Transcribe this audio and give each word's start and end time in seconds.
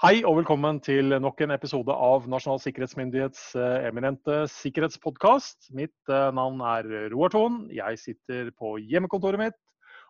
Hei 0.00 0.22
og 0.24 0.38
velkommen 0.38 0.78
til 0.80 1.12
nok 1.20 1.42
en 1.44 1.50
episode 1.52 1.92
av 1.92 2.24
Nasjonal 2.32 2.56
sikkerhetsmyndighets 2.62 3.50
eh, 3.52 3.82
eminente 3.84 4.46
sikkerhetspodkast. 4.48 5.66
Mitt 5.76 6.08
eh, 6.08 6.30
navn 6.32 6.62
er 6.64 6.88
Roar 7.12 7.28
Thon. 7.34 7.58
Jeg 7.68 7.98
sitter 8.00 8.48
på 8.56 8.78
hjemmekontoret 8.80 9.36
mitt. 9.42 9.58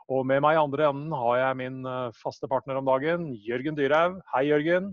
Og 0.07 0.23
med 0.31 0.45
meg 0.45 0.55
i 0.55 0.61
andre 0.61 0.87
enden 0.93 1.11
har 1.19 1.41
jeg 1.41 1.59
min 1.59 1.83
eh, 1.91 2.15
faste 2.21 2.47
partner 2.47 2.79
om 2.79 2.87
dagen, 2.87 3.33
Jørgen 3.43 3.75
Dyrhaug. 3.81 4.21
Hei, 4.31 4.45
Jørgen. 4.53 4.93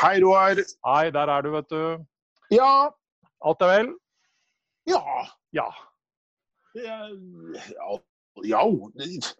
Hei, 0.00 0.16
Roar. 0.26 0.58
Hei, 0.88 1.04
der 1.14 1.34
er 1.36 1.46
du, 1.46 1.52
vet 1.54 1.70
du. 1.70 1.86
Ja. 2.50 2.72
Alt 3.46 3.62
er 3.62 3.74
vel? 3.76 3.94
Ja. 4.90 5.04
Ja. 5.54 5.70
Ja, 6.82 6.98
ja. 8.42 8.66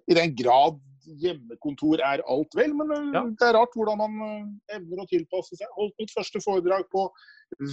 I 0.07 0.23
den 0.23 0.39
grad 0.39 0.79
hjemmekontor 1.23 2.01
er 2.02 2.23
alt 2.27 2.55
vel, 2.59 2.74
men 2.74 2.91
Ja. 3.14 3.23
det 3.24 3.47
er 3.48 3.55
rart 3.56 3.74
hvordan 3.77 3.98
man 3.98 4.16
eh, 4.27 4.77
evner 4.77 5.02
å 5.05 5.09
tilpasse 5.09 5.56
seg. 5.56 5.69
Holdt 5.77 5.95
mitt 5.98 6.10
første 6.14 6.41
foredrag 6.42 6.88
på 6.91 7.06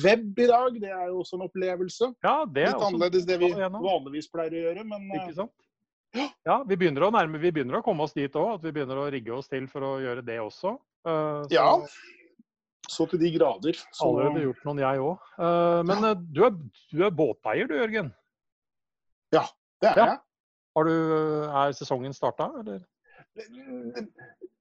web 0.03 0.39
i 0.39 0.47
dag. 0.47 0.79
Det 0.81 0.89
er 0.91 1.07
jo 1.09 1.19
også 1.23 1.39
en 1.39 1.47
opplevelse. 1.47 2.13
Ja, 2.23 2.45
det 2.45 2.63
er 2.67 2.73
Litt 2.73 2.87
annerledes 2.87 3.25
det 3.25 3.39
vi 3.41 3.51
vanligvis 3.53 4.29
pleier 4.31 4.53
å 4.53 4.63
gjøre, 4.67 4.85
men 4.85 5.09
eh, 5.11 5.21
Ikke 5.23 5.35
sant? 5.41 5.51
Ja, 6.45 6.59
vi 6.63 6.75
begynner 6.77 7.07
å 7.07 7.11
nærme, 7.11 7.39
vi 7.41 7.49
begynner 7.51 7.79
å 7.79 7.83
komme 7.83 8.03
oss 8.05 8.13
dit 8.13 8.31
òg. 8.37 8.59
At 8.59 8.63
vi 8.67 8.71
begynner 8.75 8.99
å 9.01 9.09
rigge 9.11 9.33
oss 9.33 9.47
til 9.49 9.65
for 9.67 9.81
å 9.81 9.93
gjøre 10.03 10.21
det 10.25 10.37
også. 10.43 10.75
Eh, 11.07 11.39
så 11.47 11.55
ja. 11.55 11.69
Så 12.91 13.07
til 13.09 13.17
de 13.19 13.31
grader. 13.37 13.73
Så, 13.95 14.05
Allerede 14.11 14.43
gjort 14.43 14.65
noen, 14.67 14.81
jeg 14.83 14.99
òg. 14.99 15.31
Men 15.87 16.03
du 16.35 16.43
er, 16.45 16.51
du 16.91 17.03
er 17.07 17.13
båteier 17.15 17.65
du, 17.69 17.73
Jørgen. 17.79 18.11
Ja, 19.33 19.45
det 19.81 19.89
er 19.93 19.97
Ja. 19.97 20.05
jeg. 20.11 20.19
Har 20.75 20.83
du, 20.89 20.93
er 21.53 21.71
sesongen 21.77 22.13
starta, 22.13 22.47
eller? 22.59 22.81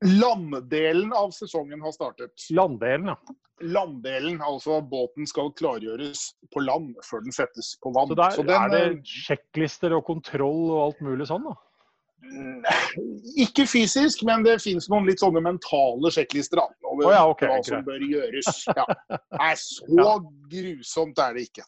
Landdelen 0.03 1.13
av 1.13 1.31
sesongen 1.31 1.81
har 1.81 1.93
startet. 1.93 2.33
Landdelen, 2.51 3.13
ja. 3.13 3.19
Landdelen, 3.63 4.41
altså 4.43 4.81
båten 4.83 5.27
skal 5.29 5.53
klargjøres 5.55 6.33
på 6.51 6.63
land 6.65 6.97
før 7.07 7.23
den 7.23 7.35
settes 7.35 7.77
på 7.83 7.93
vann. 7.95 8.09
Så 8.11 8.17
der 8.19 8.39
Så 8.39 8.47
den, 8.47 8.57
er 8.57 8.73
det 8.73 8.81
eh, 8.87 8.97
sjekklister 9.07 9.95
og 9.95 10.07
kontroll 10.09 10.65
og 10.73 10.81
alt 10.89 11.05
mulig 11.07 11.29
sånn, 11.31 11.47
da? 11.47 11.55
Ikke 13.43 13.67
fysisk, 13.67 14.23
men 14.27 14.45
det 14.47 14.57
finnes 14.63 14.89
noen 14.91 15.07
litt 15.11 15.23
sånne 15.23 15.43
mentale 15.45 16.11
sjekklister 16.15 16.63
over 16.63 17.07
oh, 17.07 17.13
ja, 17.13 17.23
okay, 17.29 17.51
hva 17.51 17.63
som 17.67 17.85
bør 17.87 18.03
gjøres. 18.07 18.63
Ja. 18.71 18.87
Nei, 19.43 19.53
så 19.59 20.17
grusomt 20.51 21.23
er 21.23 21.37
det 21.37 21.49
ikke. 21.51 21.67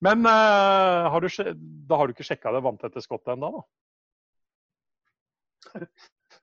Men 0.00 0.24
uh, 0.24 1.10
har 1.12 1.20
du, 1.20 1.28
da 1.90 2.00
har 2.00 2.08
du 2.08 2.14
ikke 2.16 2.26
sjekka 2.26 2.54
det 2.56 2.64
vanntette 2.64 3.02
skottet 3.04 3.34
ennå, 3.36 3.60
da? 3.60 3.62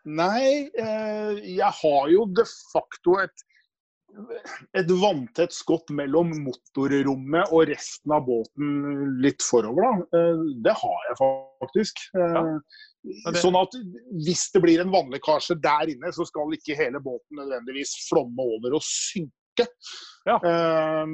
Nei, 0.08 0.69
eh, 0.80 1.38
jeg 1.58 1.73
har 1.81 2.09
jo 2.13 2.25
de 2.31 2.44
facto 2.72 3.17
et, 3.19 3.44
et 4.80 4.91
vanntett 5.02 5.52
skott 5.52 5.91
mellom 5.94 6.31
motorrommet 6.45 7.52
og 7.52 7.66
resten 7.67 8.13
av 8.16 8.23
båten 8.30 9.17
litt 9.23 9.44
forover. 9.44 9.83
Da. 9.83 10.19
Eh, 10.19 10.44
det 10.63 10.75
har 10.80 11.02
jeg 11.09 11.17
faktisk. 11.19 12.05
Ja. 12.16 12.44
Det- 13.03 13.41
Sånn 13.41 13.55
at 13.59 13.75
hvis 14.23 14.47
det 14.52 14.61
blir 14.63 14.81
en 14.83 14.91
vannlekkasje 14.91 15.59
der 15.63 15.91
inne, 15.94 16.11
så 16.16 16.25
skal 16.28 16.55
ikke 16.55 16.75
hele 16.80 17.00
båten 17.03 17.39
nødvendigvis 17.39 17.94
flomme 18.08 18.47
over 18.58 18.75
og 18.80 18.83
synke. 18.83 19.67
Ja. 20.28 20.38
Eh, 20.44 21.05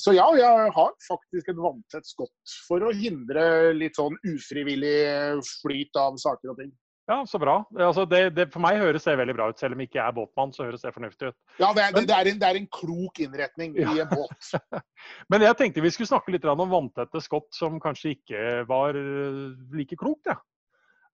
så 0.00 0.14
ja, 0.16 0.26
jeg 0.38 0.72
har 0.76 0.92
faktisk 1.08 1.48
et 1.52 1.60
vanntett 1.60 2.06
skott 2.08 2.56
for 2.68 2.84
å 2.88 2.92
hindre 2.94 3.72
litt 3.76 3.96
sånn 4.00 4.16
ufrivillig 4.24 5.42
flyt 5.60 5.96
av 6.00 6.16
saker 6.20 6.52
og 6.54 6.60
ting. 6.60 6.72
Ja, 7.04 7.18
så 7.28 7.36
bra. 7.36 7.58
Altså, 7.76 8.06
det, 8.08 8.20
det, 8.32 8.46
for 8.52 8.64
meg 8.64 8.78
høres 8.80 9.04
det 9.04 9.18
veldig 9.20 9.34
bra 9.36 9.50
ut. 9.52 9.58
Selv 9.60 9.76
om 9.76 9.82
jeg 9.82 9.90
ikke 9.90 10.00
er 10.06 10.14
båtmann, 10.16 10.54
så 10.56 10.64
høres 10.64 10.80
det 10.86 10.92
fornuftig 10.94 11.28
ut. 11.34 11.36
Ja, 11.60 11.68
det 11.76 11.82
er, 11.84 11.96
det, 11.98 12.04
er 12.16 12.30
en, 12.30 12.38
det 12.40 12.48
er 12.48 12.58
en 12.60 12.68
klok 12.72 13.20
innretning 13.20 13.74
Ja. 13.76 13.92
i 13.92 14.00
en 14.00 14.08
båt. 14.08 14.54
Men 15.32 15.44
jeg 15.44 15.58
tenkte 15.60 15.84
vi 15.84 15.92
skulle 15.92 16.08
snakke 16.08 16.32
litt 16.32 16.46
om 16.48 16.64
vanntette 16.70 17.20
skott 17.20 17.50
som 17.52 17.76
kanskje 17.82 18.14
ikke 18.16 18.44
var 18.70 18.96
eh, 18.96 19.42
like 19.76 19.98
klokt, 20.00 20.32
ja. 20.32 20.38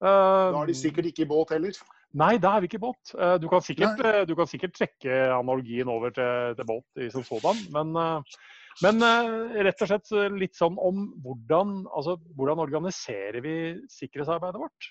Uh, 0.00 0.54
Da 0.54 0.62
er 0.62 0.70
de 0.70 0.76
sikkert 0.78 1.10
ikke 1.10 1.26
i 1.26 1.28
båt 1.28 1.50
heller. 1.52 1.74
Nei, 2.16 2.36
da 2.42 2.54
er 2.56 2.62
vi 2.62 2.70
ikke 2.70 2.78
i 2.78 2.84
båt. 2.86 3.10
Eh, 3.18 3.34
Du 3.42 3.48
kan 3.50 3.62
sikkert, 3.66 4.00
eh, 4.06 4.22
du 4.26 4.32
kan 4.38 4.48
sikkert 4.50 4.72
trekke 4.78 5.18
analogien 5.34 5.90
over 5.90 6.14
til, 6.14 6.54
til 6.58 6.70
båt 6.70 7.02
i 7.02 7.10
som 7.12 7.26
sådan, 7.26 7.58
men, 7.74 7.92
eh, 7.98 8.38
men 8.86 9.02
eh, 9.10 9.60
rett 9.66 9.82
og 9.84 9.90
slett 9.90 10.14
litt 10.38 10.54
sånn 10.58 10.78
om 10.78 11.04
hvordan, 11.26 11.82
altså, 11.90 12.14
hvordan 12.38 12.62
organiserer 12.62 13.42
vi 13.44 13.54
sikkerhetsarbeidet 13.90 14.62
vårt? 14.62 14.90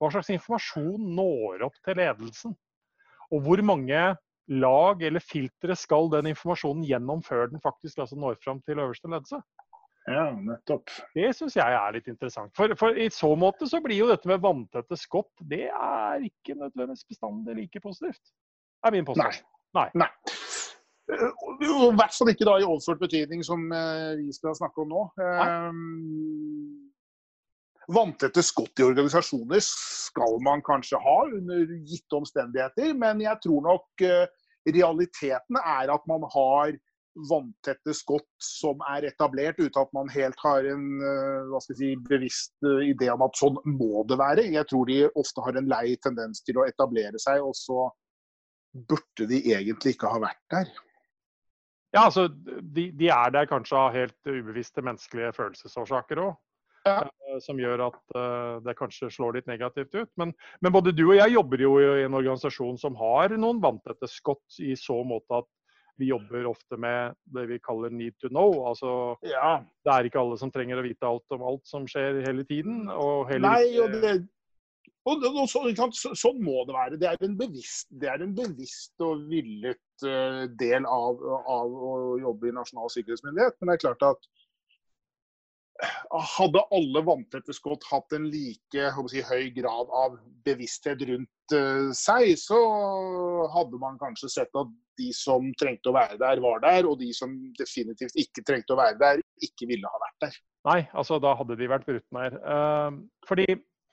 Hva 0.00 0.10
slags 0.12 0.32
informasjon 0.34 1.10
når 1.16 1.64
opp 1.68 1.76
til 1.86 1.98
ledelsen? 2.00 2.54
Og 3.32 3.44
hvor 3.46 3.62
mange 3.66 4.00
lag 4.52 5.02
eller 5.02 5.24
filtre 5.24 5.76
skal 5.78 6.10
den 6.12 6.28
informasjonen 6.34 6.84
gjennom 6.84 7.22
før 7.24 7.48
den 7.52 7.62
faktisk 7.64 8.02
altså 8.04 8.18
når 8.20 8.36
fram 8.44 8.60
til 8.66 8.82
øverste 8.82 9.08
ledelse? 9.08 9.40
Ja, 10.04 10.26
nettopp. 10.36 10.90
Det 11.16 11.30
syns 11.32 11.56
jeg 11.56 11.76
er 11.78 11.94
litt 11.96 12.08
interessant. 12.12 12.52
For, 12.56 12.74
for 12.76 12.98
i 13.00 13.06
så 13.12 13.30
måte 13.40 13.68
så 13.70 13.80
blir 13.80 14.02
jo 14.02 14.10
dette 14.10 14.28
med 14.28 14.42
vanntette 14.44 14.98
skott, 15.00 15.32
det 15.40 15.70
er 15.70 16.26
ikke 16.26 16.58
nødvendigvis 16.58 17.06
bestandig 17.08 17.56
like 17.56 17.80
positivt. 17.80 18.20
er 18.84 18.92
min 18.92 19.06
Nei. 19.06 19.08
påstand. 19.08 19.40
Nei. 19.78 19.86
Nei. 19.96 20.04
Nei. 20.04 20.10
og 21.08 21.64
I 21.64 21.96
hvert 21.96 22.16
fall 22.18 22.32
ikke 22.34 22.48
da 22.48 22.58
i 22.60 22.66
overført 22.68 23.00
betydning, 23.00 23.40
som 23.44 23.64
eh, 23.72 24.20
vi 24.20 24.32
skal 24.36 24.56
snakke 24.56 24.84
om 24.84 24.92
nå. 24.92 25.06
Eh, 25.24 25.72
Vanntette 27.92 28.42
skott 28.42 28.80
i 28.80 28.86
organisasjoner 28.86 29.60
skal 29.64 30.38
man 30.44 30.62
kanskje 30.64 31.00
ha 31.02 31.18
under 31.26 31.76
gitte 31.84 32.16
omstendigheter, 32.16 32.94
men 32.96 33.20
jeg 33.24 33.40
tror 33.44 33.64
nok 33.66 34.04
eh, 34.06 34.24
realiteten 34.72 35.58
er 35.60 35.92
at 35.92 36.06
man 36.08 36.24
har 36.32 36.72
vanntette 37.30 37.94
skott 37.94 38.26
som 38.42 38.80
er 38.90 39.06
etablert 39.10 39.60
uten 39.60 39.82
at 39.84 39.92
man 39.94 40.08
helt 40.10 40.40
har 40.42 40.66
en 40.66 40.86
eh, 41.04 41.58
si, 41.68 41.92
bevisst 42.08 42.56
eh, 42.66 42.88
idé 42.90 43.10
om 43.12 43.22
at 43.26 43.38
sånn 43.38 43.60
må 43.68 44.02
det 44.08 44.18
være. 44.18 44.48
Jeg 44.54 44.66
tror 44.70 44.88
de 44.90 45.04
ofte 45.12 45.44
har 45.44 45.60
en 45.60 45.70
lei 45.70 45.94
tendens 46.02 46.42
til 46.46 46.58
å 46.58 46.66
etablere 46.68 47.20
seg, 47.22 47.44
og 47.44 47.54
så 47.58 47.86
burde 48.74 49.28
de 49.30 49.44
egentlig 49.54 49.94
ikke 49.94 50.10
ha 50.10 50.18
vært 50.24 50.42
der. 50.50 50.72
Ja, 51.94 52.08
altså, 52.08 52.26
de, 52.26 52.88
de 52.90 53.10
er 53.14 53.30
der 53.30 53.46
kanskje 53.46 53.78
av 53.78 53.92
helt 53.94 54.18
ubevisste 54.26 54.82
menneskelige 54.82 55.30
følelsesårsaker 55.36 56.24
òg. 56.24 56.34
Ja. 56.84 57.00
Som 57.42 57.58
gjør 57.58 57.86
at 57.88 58.16
eh, 58.18 58.56
det 58.66 58.76
kanskje 58.78 59.10
slår 59.12 59.38
litt 59.38 59.50
negativt 59.50 59.94
ut. 59.96 60.10
Men, 60.20 60.34
men 60.60 60.74
både 60.74 60.92
du 60.94 61.06
og 61.06 61.16
jeg 61.16 61.34
jobber 61.34 61.64
jo 61.64 61.74
i 61.80 62.04
en 62.04 62.16
organisasjon 62.16 62.78
som 62.80 62.96
har 63.00 63.34
noen 63.40 63.62
vanntette 63.62 64.08
skott, 64.10 64.44
i 64.60 64.76
så 64.78 65.00
måte 65.06 65.42
at 65.42 65.50
vi 65.96 66.10
jobber 66.10 66.46
ofte 66.50 66.76
med 66.80 67.14
det 67.34 67.46
vi 67.46 67.60
kaller 67.62 67.92
need 67.94 68.16
to 68.20 68.28
know. 68.28 68.64
Altså, 68.68 69.16
Ja, 69.26 69.60
det 69.86 69.94
er 69.94 70.08
ikke 70.08 70.22
alle 70.22 70.38
som 70.40 70.52
trenger 70.54 70.80
å 70.80 70.86
vite 70.86 71.06
alt 71.08 71.36
om 71.36 71.44
alt 71.46 71.66
som 71.70 71.86
skjer 71.90 72.20
hele 72.26 72.46
tiden. 72.48 72.88
Og 72.90 73.28
heller 73.30 73.54
Nei, 73.58 73.76
og 73.82 73.94
det 74.02 74.14
og, 75.04 75.20
og, 75.20 75.34
og 75.42 75.48
så, 75.50 75.60
så, 75.92 76.14
sånn 76.16 76.38
må 76.40 76.62
det 76.64 76.74
være. 76.74 76.98
Det 77.00 77.08
er 77.10 77.26
en 77.26 77.36
bevisst, 77.36 77.90
det 78.00 78.08
er 78.08 78.22
en 78.24 78.32
bevisst 78.36 79.04
og 79.04 79.26
villet 79.28 80.06
eh, 80.08 80.44
del 80.60 80.88
av, 80.88 81.20
av 81.20 81.74
å 81.90 81.92
jobbe 82.22 82.48
i 82.48 82.54
Nasjonal 82.56 82.92
sikkerhetsmyndighet. 82.94 83.58
Men 83.60 83.70
det 83.70 83.76
er 83.76 83.82
klart 83.84 84.06
at 84.08 84.30
hadde 86.38 86.62
alle 86.70 87.02
vanntette 87.02 87.54
skott 87.54 87.84
hatt 87.90 88.14
en 88.14 88.28
like 88.30 88.90
si, 89.10 89.22
høy 89.26 89.50
grad 89.56 89.90
av 89.90 90.16
bevissthet 90.46 91.02
rundt 91.08 91.54
eh, 91.56 91.90
seg, 91.96 92.34
så 92.38 92.60
hadde 93.54 93.80
man 93.82 93.98
kanskje 93.98 94.30
sett 94.36 94.60
at 94.60 94.70
de 94.98 95.10
som 95.16 95.48
trengte 95.58 95.90
å 95.90 95.96
være 95.96 96.18
der, 96.20 96.42
var 96.42 96.62
der, 96.62 96.86
og 96.86 97.00
de 97.00 97.10
som 97.16 97.32
definitivt 97.58 98.14
ikke 98.14 98.44
trengte 98.46 98.76
å 98.76 98.78
være 98.78 98.98
der, 99.00 99.24
ikke 99.42 99.66
ville 99.70 99.90
ha 99.90 100.02
vært 100.02 100.28
der. 100.28 100.38
Nei, 100.70 100.78
altså 100.94 101.18
da 101.20 101.34
hadde 101.36 101.58
de 101.58 101.68
vært 101.68 101.88
brutt 101.88 102.06
ned. 102.14 102.38
Eh, 102.38 103.00
fordi, 103.28 103.48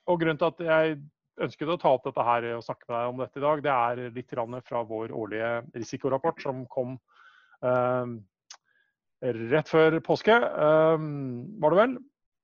og 0.06 0.22
Grunnen 0.22 0.42
til 0.42 0.52
at 0.52 0.66
jeg 0.68 1.02
ønsket 1.42 1.74
å 1.74 1.80
ta 1.82 1.96
opp 1.96 2.06
dette 2.06 2.28
her 2.28 2.52
og 2.54 2.66
snakke 2.66 2.86
med 2.86 2.98
deg 3.00 3.10
om 3.10 3.24
dette 3.24 3.42
i 3.42 3.46
dag, 3.48 3.64
det 3.66 3.74
er 3.74 4.04
litt 4.14 4.68
fra 4.70 4.84
vår 4.86 5.16
årlige 5.18 5.54
risikorapport 5.74 6.46
som 6.46 6.62
kom 6.70 7.00
eh, 7.66 8.20
rett 9.22 9.70
før 9.70 10.00
påske, 10.06 10.34
eh, 10.34 11.04
var 11.62 11.74
det 11.74 11.82
vel. 11.82 11.98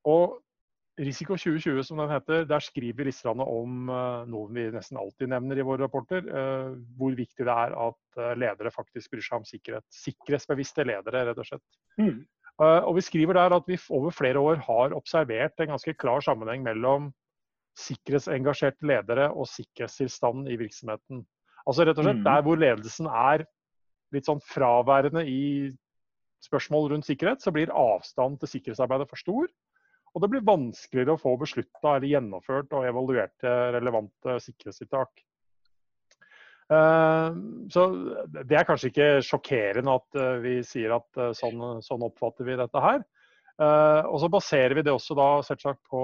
Og 0.05 0.37
Risiko 0.97 1.35
2020, 1.37 1.83
som 1.85 1.99
den 2.01 2.09
heter, 2.09 2.45
der 2.49 2.63
skriver 2.65 3.05
listerne 3.05 3.45
om 3.45 3.89
eh, 3.93 4.23
noe 4.31 4.49
vi 4.49 4.63
nesten 4.73 4.97
alltid 4.97 5.29
nevner 5.29 5.59
i 5.59 5.65
våre 5.65 5.83
rapporter, 5.85 6.25
eh, 6.25 6.71
hvor 6.97 7.13
viktig 7.13 7.45
det 7.45 7.53
er 7.53 7.75
at 7.77 8.17
eh, 8.17 8.33
ledere 8.41 8.71
faktisk 8.73 9.11
bryr 9.13 9.21
seg 9.21 9.37
om 9.37 9.45
sikkerhet. 9.45 9.85
Sikkerhetsbevisste 9.93 10.87
ledere, 10.89 11.27
rett 11.29 11.37
og 11.37 11.45
slett. 11.45 11.65
Mm. 12.01 12.25
Og 12.57 12.95
vi 12.97 13.03
skriver 13.05 13.37
der 13.37 13.53
at 13.53 13.67
vi 13.69 13.75
over 13.93 14.09
flere 14.09 14.41
år 14.41 14.57
har 14.65 14.93
observert 14.97 15.59
en 15.61 15.75
ganske 15.75 15.93
klar 15.93 16.23
sammenheng 16.25 16.63
mellom 16.65 17.11
sikkerhetsengasjerte 17.77 18.87
ledere 18.89 19.27
og 19.29 19.45
sikkerhetstilstanden 19.51 20.47
i 20.49 20.57
virksomheten. 20.57 21.21
Altså 21.69 21.85
rett 21.85 21.99
og 22.01 22.07
slett 22.07 22.17
Mhm. 22.17 22.25
der 22.25 22.41
hvor 22.41 22.57
ledelsen 22.57 23.05
er 23.05 23.45
litt 24.15 24.25
sånn 24.25 24.41
fraværende 24.41 25.21
i 25.29 25.69
spørsmål 26.43 26.91
rundt 26.91 27.07
sikkerhet, 27.07 27.41
så 27.43 27.53
blir 27.53 27.73
avstanden 27.73 28.37
til 28.41 28.51
sikkerhetsarbeidet 28.55 29.09
for 29.09 29.21
stor. 29.21 29.47
Og 30.15 30.23
det 30.23 30.29
blir 30.31 30.45
vanskeligere 30.47 31.17
å 31.17 31.21
få 31.21 31.35
beslutta 31.39 31.95
eller 31.95 32.09
gjennomført 32.09 32.71
og 32.73 32.87
evaluerte 32.89 33.53
relevante 33.75 34.37
sikkerhetstiltak. 34.45 35.23
Uh, 36.67 37.31
så 37.71 37.83
det 38.27 38.57
er 38.59 38.65
kanskje 38.67 38.89
ikke 38.91 39.11
sjokkerende 39.23 39.93
at 40.01 40.17
uh, 40.19 40.33
vi 40.43 40.57
sier 40.67 40.97
at 40.97 41.19
uh, 41.21 41.29
sånn, 41.37 41.61
sånn, 41.85 42.03
oppfatter 42.09 42.43
vi 42.43 42.57
dette 42.59 42.81
her. 42.83 43.05
og 43.57 44.19
så 44.21 44.27
baserer 44.29 44.75
vi 44.77 44.83
det 44.85 44.93
også 44.93 45.15
da 45.17 45.29
selvsagt 45.41 45.79
på 45.89 46.01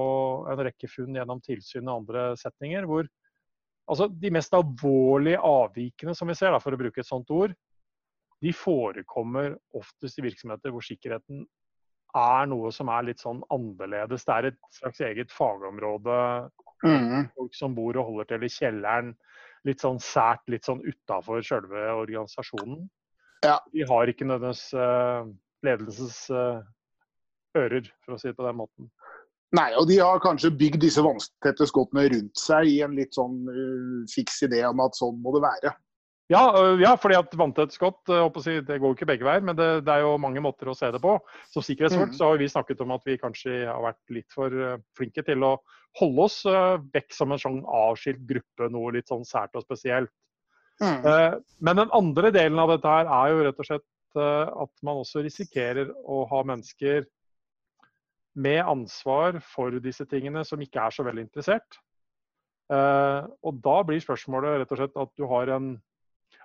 en 0.50 0.62
rekke 0.66 0.88
funn 0.90 1.20
gjennom 1.20 1.42
tilsyn 1.44 1.86
og 1.86 2.00
andre 2.00 2.24
setninger, 2.40 2.88
hvor 2.90 3.06
altså, 3.86 4.08
de 4.08 4.32
mest 4.34 4.56
alvorlige 4.58 5.38
avvikene 5.38 6.16
som 6.18 6.32
vi 6.32 6.38
ser, 6.40 6.50
da, 6.50 6.62
for 6.64 6.74
å 6.74 6.80
bruke 6.80 7.04
et 7.04 7.10
sånt 7.10 7.30
ord, 7.30 7.54
de 8.44 8.54
forekommer 8.56 9.54
oftest 9.78 10.20
i 10.20 10.26
virksomheter 10.26 10.74
hvor 10.74 10.84
sikkerheten 10.84 11.46
er 12.14 12.50
noe 12.52 12.72
som 12.76 12.92
er 12.94 13.08
litt 13.08 13.24
sånn 13.24 13.42
annerledes. 13.54 14.26
Det 14.28 14.34
er 14.36 14.50
et 14.52 14.60
slags 14.78 15.00
eget 15.06 15.32
fagområde. 15.34 16.18
Mm. 16.84 17.30
Folk 17.38 17.56
som 17.58 17.76
bor 17.78 17.98
og 17.98 18.10
holder 18.12 18.30
til 18.34 18.46
i 18.46 18.52
kjelleren 18.52 19.14
litt 19.68 19.84
sånn 19.84 20.00
sært, 20.04 20.44
litt 20.52 20.68
sånn 20.68 20.84
utafor 20.84 21.44
selve 21.46 21.88
organisasjonen. 21.96 22.84
Ja. 23.44 23.58
De 23.74 23.88
har 23.88 24.12
ikke 24.12 24.28
nødvendigvis 24.28 24.70
uh, 24.76 25.28
ledelsens 25.64 26.20
uh, 26.32 26.60
ører, 27.58 27.88
for 28.04 28.16
å 28.16 28.20
si 28.20 28.30
det 28.30 28.38
på 28.38 28.48
den 28.48 28.60
måten. 28.60 28.92
Nei, 29.54 29.70
og 29.78 29.86
de 29.88 30.00
har 30.02 30.22
kanskje 30.24 30.52
bygd 30.58 30.82
disse 30.82 31.04
vanntette 31.06 31.68
skottene 31.70 32.08
rundt 32.10 32.40
seg 32.42 32.72
i 32.72 32.80
en 32.86 32.96
litt 32.98 33.16
sånn 33.16 33.44
uh, 33.48 34.04
fiks 34.12 34.42
idé 34.48 34.64
om 34.68 34.84
at 34.84 35.00
sånn 35.00 35.20
må 35.24 35.36
det 35.36 35.44
være. 35.46 35.74
Ja, 36.32 36.44
ja 36.80 36.94
fordi 37.00 37.18
at 37.20 37.34
vanntett 37.36 37.74
skott 37.76 38.08
si, 38.42 38.56
det 38.64 38.80
går 38.80 38.94
jo 38.94 38.96
ikke 38.96 39.10
begge 39.10 39.28
veier, 39.28 39.44
men 39.44 39.58
det, 39.60 39.70
det, 39.84 39.92
er 39.92 40.06
jo 40.06 40.16
mange 40.22 40.42
måter 40.44 40.70
å 40.72 40.76
se 40.78 40.90
det 40.94 41.02
på. 41.04 41.18
Som 41.52 41.66
sikkerhetsfolk 41.66 42.14
mm. 42.14 42.18
så 42.18 42.30
har 42.32 42.40
vi 42.40 42.50
snakket 42.52 42.84
om 42.86 42.94
at 42.96 43.08
vi 43.08 43.20
kanskje 43.22 43.64
har 43.68 43.84
vært 43.84 44.16
litt 44.16 44.36
for 44.36 44.56
flinke 44.98 45.26
til 45.28 45.44
å 45.44 45.58
holde 46.00 46.28
oss 46.28 46.40
vekk 46.94 47.14
som 47.14 47.34
en 47.34 47.42
sånn 47.42 47.60
avskilt 47.68 48.24
gruppe, 48.30 48.70
noe 48.72 48.96
litt 48.96 49.12
sånn 49.12 49.28
sært 49.28 49.60
og 49.60 49.66
spesielt. 49.66 50.14
Mm. 50.82 51.44
Men 51.62 51.84
den 51.84 51.92
andre 51.94 52.32
delen 52.34 52.62
av 52.62 52.72
dette 52.72 52.90
her 52.96 53.12
er 53.20 53.34
jo 53.34 53.44
rett 53.46 53.60
og 53.62 53.68
slett 53.68 53.90
at 54.18 54.74
man 54.86 55.02
også 55.02 55.22
risikerer 55.26 55.92
å 56.06 56.24
ha 56.30 56.42
mennesker 56.46 57.06
med 58.34 58.64
ansvar 58.66 59.38
for 59.46 59.76
disse 59.82 60.06
tingene 60.10 60.42
som 60.48 60.62
ikke 60.62 60.82
er 60.88 60.96
så 60.96 61.06
veldig 61.06 61.28
interessert. 61.28 61.78
Og 62.74 63.60
da 63.66 63.76
blir 63.86 64.02
spørsmålet 64.02 64.64
rett 64.64 64.74
og 64.74 64.82
slett 64.82 65.02
at 65.04 65.12
du 65.20 65.28
har 65.30 65.52
en 65.54 65.74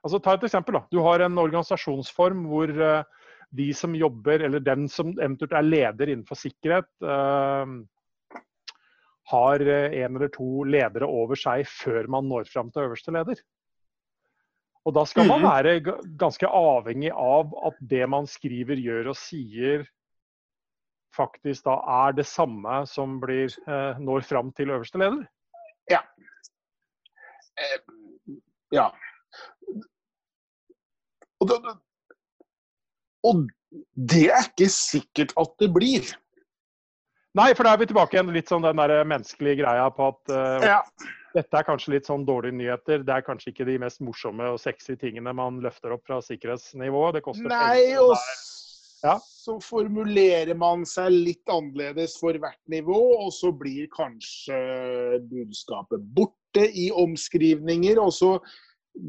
Altså, 0.02 0.20
ta 0.22 0.34
et 0.36 0.48
eksempel. 0.48 0.78
da. 0.78 0.84
Du 0.92 1.00
har 1.04 1.24
en 1.24 1.38
organisasjonsform 1.42 2.46
hvor 2.50 2.72
uh, 2.78 3.28
de 3.58 3.68
som 3.74 3.94
jobber, 3.96 4.44
eller 4.46 4.62
den 4.62 4.88
som 4.92 5.14
eventuelt 5.16 5.56
er 5.56 5.66
leder 5.66 6.12
innenfor 6.12 6.38
sikkerhet, 6.38 6.90
uh, 7.02 7.78
har 9.28 9.60
en 9.60 10.16
eller 10.16 10.30
to 10.32 10.64
ledere 10.64 11.04
over 11.04 11.36
seg 11.36 11.66
før 11.68 12.06
man 12.08 12.28
når 12.30 12.48
fram 12.48 12.70
til 12.72 12.86
øverste 12.86 13.12
leder. 13.12 13.40
Og 14.88 14.94
Da 14.96 15.04
skal 15.04 15.26
man 15.28 15.42
mhm. 15.42 15.48
være 15.50 15.96
ganske 16.16 16.48
avhengig 16.48 17.10
av 17.12 17.52
at 17.68 17.76
det 17.90 18.06
man 18.08 18.26
skriver, 18.26 18.78
gjør 18.80 19.10
og 19.12 19.18
sier, 19.20 19.84
faktisk 21.12 21.66
da 21.66 21.74
er 22.06 22.14
det 22.16 22.24
samme 22.28 22.84
som 22.88 23.18
blir, 23.20 23.52
uh, 23.68 23.98
når 24.00 24.24
fram 24.24 24.52
til 24.56 24.72
øverste 24.72 25.00
leder. 25.02 25.26
Ja. 25.90 26.00
ja. 28.72 28.88
Og 31.42 31.50
det, 31.50 31.58
og 33.28 33.44
det 34.10 34.26
er 34.32 34.48
ikke 34.48 34.70
sikkert 34.72 35.34
at 35.38 35.54
det 35.60 35.70
blir. 35.74 36.08
Nei, 37.38 37.52
for 37.54 37.66
da 37.66 37.74
er 37.74 37.82
vi 37.82 37.88
tilbake 37.90 38.16
igjen 38.16 38.34
litt 38.34 38.50
sånn 38.50 38.64
den 38.64 38.80
der 38.80 39.06
menneskelige 39.06 39.60
greia 39.60 39.86
på 39.94 40.10
at 40.10 40.32
uh, 40.32 40.64
ja. 40.64 40.78
dette 41.36 41.60
er 41.60 41.66
kanskje 41.66 41.94
litt 41.94 42.08
sånn 42.08 42.24
dårlige 42.26 42.56
nyheter. 42.58 43.04
Det 43.06 43.14
er 43.14 43.26
kanskje 43.26 43.52
ikke 43.52 43.68
de 43.68 43.76
mest 43.82 44.02
morsomme 44.02 44.48
og 44.54 44.60
sexy 44.62 44.96
tingene 44.98 45.34
man 45.36 45.60
løfter 45.62 45.94
opp 45.94 46.06
fra 46.08 46.22
sikkerhetsnivå. 46.24 47.04
Det 47.14 47.22
koster 47.26 47.52
Nei, 47.52 47.94
og 48.00 48.16
ja. 49.04 49.18
så 49.22 49.58
formulerer 49.62 50.56
man 50.58 50.86
seg 50.88 51.12
litt 51.14 51.52
annerledes 51.52 52.16
for 52.18 52.38
hvert 52.40 52.62
nivå, 52.72 52.98
og 53.20 53.30
så 53.36 53.52
blir 53.54 53.86
kanskje 53.94 54.58
budskapet 55.28 56.08
borte 56.16 56.64
i 56.72 56.88
omskrivninger. 56.90 58.00
og 58.02 58.14
så 58.16 58.32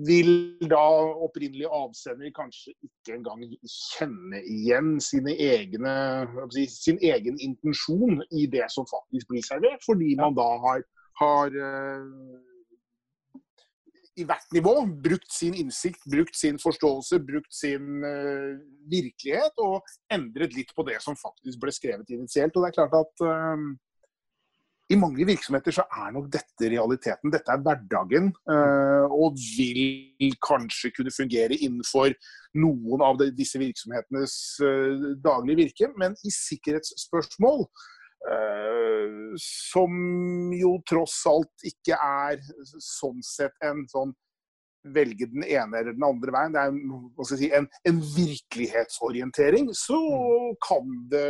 vil 0.07 0.59
da 0.69 0.81
opprinnelig 1.25 1.67
avsender 1.73 2.31
kanskje 2.35 2.73
ikke 2.85 3.15
engang 3.17 3.41
kjenne 3.65 4.41
igjen 4.45 4.97
sine 5.03 5.33
egne, 5.33 5.93
sin 6.69 6.99
egen 7.01 7.39
intensjon 7.41 8.21
i 8.29 8.45
det 8.51 8.67
som 8.73 8.87
faktisk 8.89 9.31
blir 9.31 9.45
servert, 9.45 9.81
fordi 9.85 10.13
man 10.19 10.37
da 10.37 10.47
har, 10.65 10.85
har 11.21 11.57
uh, 11.57 12.37
i 14.19 14.25
hvert 14.27 14.55
nivå 14.55 14.75
brukt 15.03 15.31
sin 15.33 15.57
innsikt, 15.57 16.05
brukt 16.11 16.37
sin 16.37 16.59
forståelse, 16.61 17.21
brukt 17.25 17.53
sin 17.55 18.03
uh, 18.05 18.55
virkelighet 18.91 19.61
og 19.63 19.89
endret 20.13 20.55
litt 20.57 20.73
på 20.75 20.85
det 20.87 20.99
som 21.03 21.17
faktisk 21.19 21.61
ble 21.63 21.73
skrevet 21.75 22.13
initielt. 22.13 22.55
Og 22.55 22.65
det 22.65 22.71
er 22.71 22.79
klart 22.81 22.97
at 22.99 23.25
uh, 23.25 23.69
i 24.89 24.97
mange 24.97 25.25
virksomheter 25.27 25.75
så 25.75 25.85
er 25.85 26.13
nok 26.15 26.29
dette 26.33 26.69
realiteten. 26.71 27.29
Dette 27.33 27.53
er 27.53 27.61
hverdagen, 27.65 28.31
eh, 28.49 29.05
og 29.13 29.37
vil 29.37 30.33
kanskje 30.45 30.91
kunne 30.95 31.13
fungere 31.13 31.57
innenfor 31.57 32.15
noen 32.57 33.03
av 33.05 33.21
disse 33.37 33.61
virksomhetenes 33.61 34.33
eh, 34.65 35.05
daglige 35.21 35.61
virke. 35.61 35.91
Men 36.01 36.17
i 36.25 36.33
sikkerhetsspørsmål, 36.33 37.67
eh, 38.33 39.19
som 39.43 39.93
jo 40.57 40.73
tross 40.89 41.21
alt 41.29 41.69
ikke 41.69 41.99
er 41.99 42.41
sånn 42.81 43.21
sett 43.25 43.53
en 43.69 43.85
sånn 43.93 44.15
velge 44.89 45.27
den 45.29 45.43
ene 45.43 45.83
eller 45.83 45.93
den 45.93 46.07
andre 46.07 46.33
veien, 46.33 46.55
det 46.55 46.65
er 46.65 47.29
si, 47.37 47.51
en, 47.53 47.69
en 47.85 48.01
virkelighetsorientering, 48.15 49.69
så 49.75 49.99
mm. 49.99 50.59
kan 50.65 50.93
det 51.11 51.25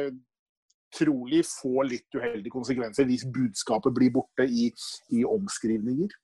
trolig 0.96 1.44
få 1.48 1.84
litt 1.88 2.16
uheldige 2.16 2.54
konsekvenser 2.54 3.08
hvis 3.10 3.28
budskapet 3.30 3.96
blir 3.96 4.14
borte 4.16 4.48
i, 4.48 4.70
i 5.16 5.26
omskrivninger. 5.28 6.16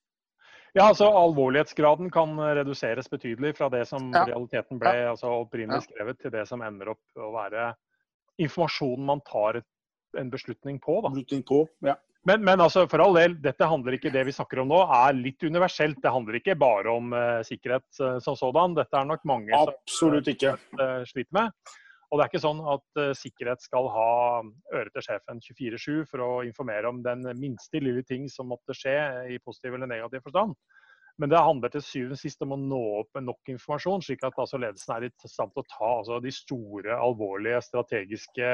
Ja, 0.76 0.90
altså 0.90 1.08
Alvorlighetsgraden 1.08 2.10
kan 2.12 2.36
reduseres 2.36 3.08
betydelig 3.08 3.54
fra 3.56 3.70
det 3.72 3.86
som 3.88 4.10
ja. 4.12 4.26
realiteten 4.28 4.80
ble 4.80 4.92
ja. 4.92 5.12
altså, 5.14 5.30
opprinnelig 5.46 5.86
skrevet, 5.86 6.18
til 6.20 6.34
det 6.34 6.44
som 6.50 6.64
ender 6.66 6.92
opp 6.92 7.22
å 7.22 7.30
være 7.32 7.70
informasjonen 8.44 9.06
man 9.08 9.22
tar 9.24 9.62
en 10.20 10.32
beslutning 10.32 10.76
på. 10.82 10.98
Da. 11.00 11.14
Beslutning 11.14 11.46
på, 11.48 11.62
ja. 11.86 11.96
Men, 12.26 12.42
men 12.42 12.60
altså, 12.60 12.82
for 12.90 12.98
all 13.04 13.14
del, 13.14 13.36
dette 13.38 13.68
handler 13.70 13.94
ikke 13.96 14.10
det 14.10 14.24
vi 14.26 14.34
snakker 14.34 14.58
om 14.58 14.70
nå, 14.72 14.80
er 14.98 15.14
litt 15.14 15.44
universelt. 15.46 16.00
Det 16.02 16.10
handler 16.10 16.40
ikke 16.40 16.56
bare 16.58 16.90
om 16.90 17.12
uh, 17.14 17.38
sikkerhet 17.46 17.86
uh, 18.02 18.16
som 18.22 18.34
sådan. 18.38 18.74
Dette 18.74 18.98
er 18.98 19.06
nok 19.06 19.22
mange 19.30 19.54
Absolutt 19.54 20.32
som 20.34 20.58
uh, 20.80 21.04
sliter 21.06 21.36
med. 21.38 21.76
Og 22.06 22.18
det 22.18 22.24
er 22.24 22.30
ikke 22.30 22.44
sånn 22.44 22.62
at 22.70 23.00
uh, 23.00 23.12
sikkerhet 23.18 23.64
skal 23.64 23.88
ha 23.90 24.10
øret 24.76 24.92
til 24.94 25.06
sjefen 25.08 25.42
24-7 25.42 26.04
for 26.10 26.22
å 26.22 26.30
informere 26.46 26.90
om 26.92 27.02
den 27.02 27.26
minste 27.40 27.82
lille 27.82 28.04
ting 28.06 28.28
som 28.30 28.50
måtte 28.52 28.76
skje 28.78 28.94
i 29.34 29.40
positiv 29.42 29.74
eller 29.74 29.90
negativ 29.90 30.22
forstand. 30.28 30.54
Men 31.18 31.32
det 31.32 31.40
handler 31.40 31.72
til 31.72 31.82
syvende 31.84 32.16
og 32.18 32.20
sist 32.20 32.42
om 32.44 32.52
å 32.52 32.58
nå 32.60 32.80
opp 33.00 33.14
med 33.16 33.24
nok 33.30 33.52
informasjon, 33.54 34.04
slik 34.04 34.24
at 34.26 34.36
altså, 34.36 34.60
ledelsen 34.60 34.92
er 34.94 35.06
i 35.06 35.12
stand 35.24 35.54
til 35.54 35.62
å 35.62 35.70
ta 35.70 35.92
altså, 36.02 36.18
de 36.20 36.32
store, 36.34 36.92
alvorlige, 36.94 37.62
strategiske 37.64 38.50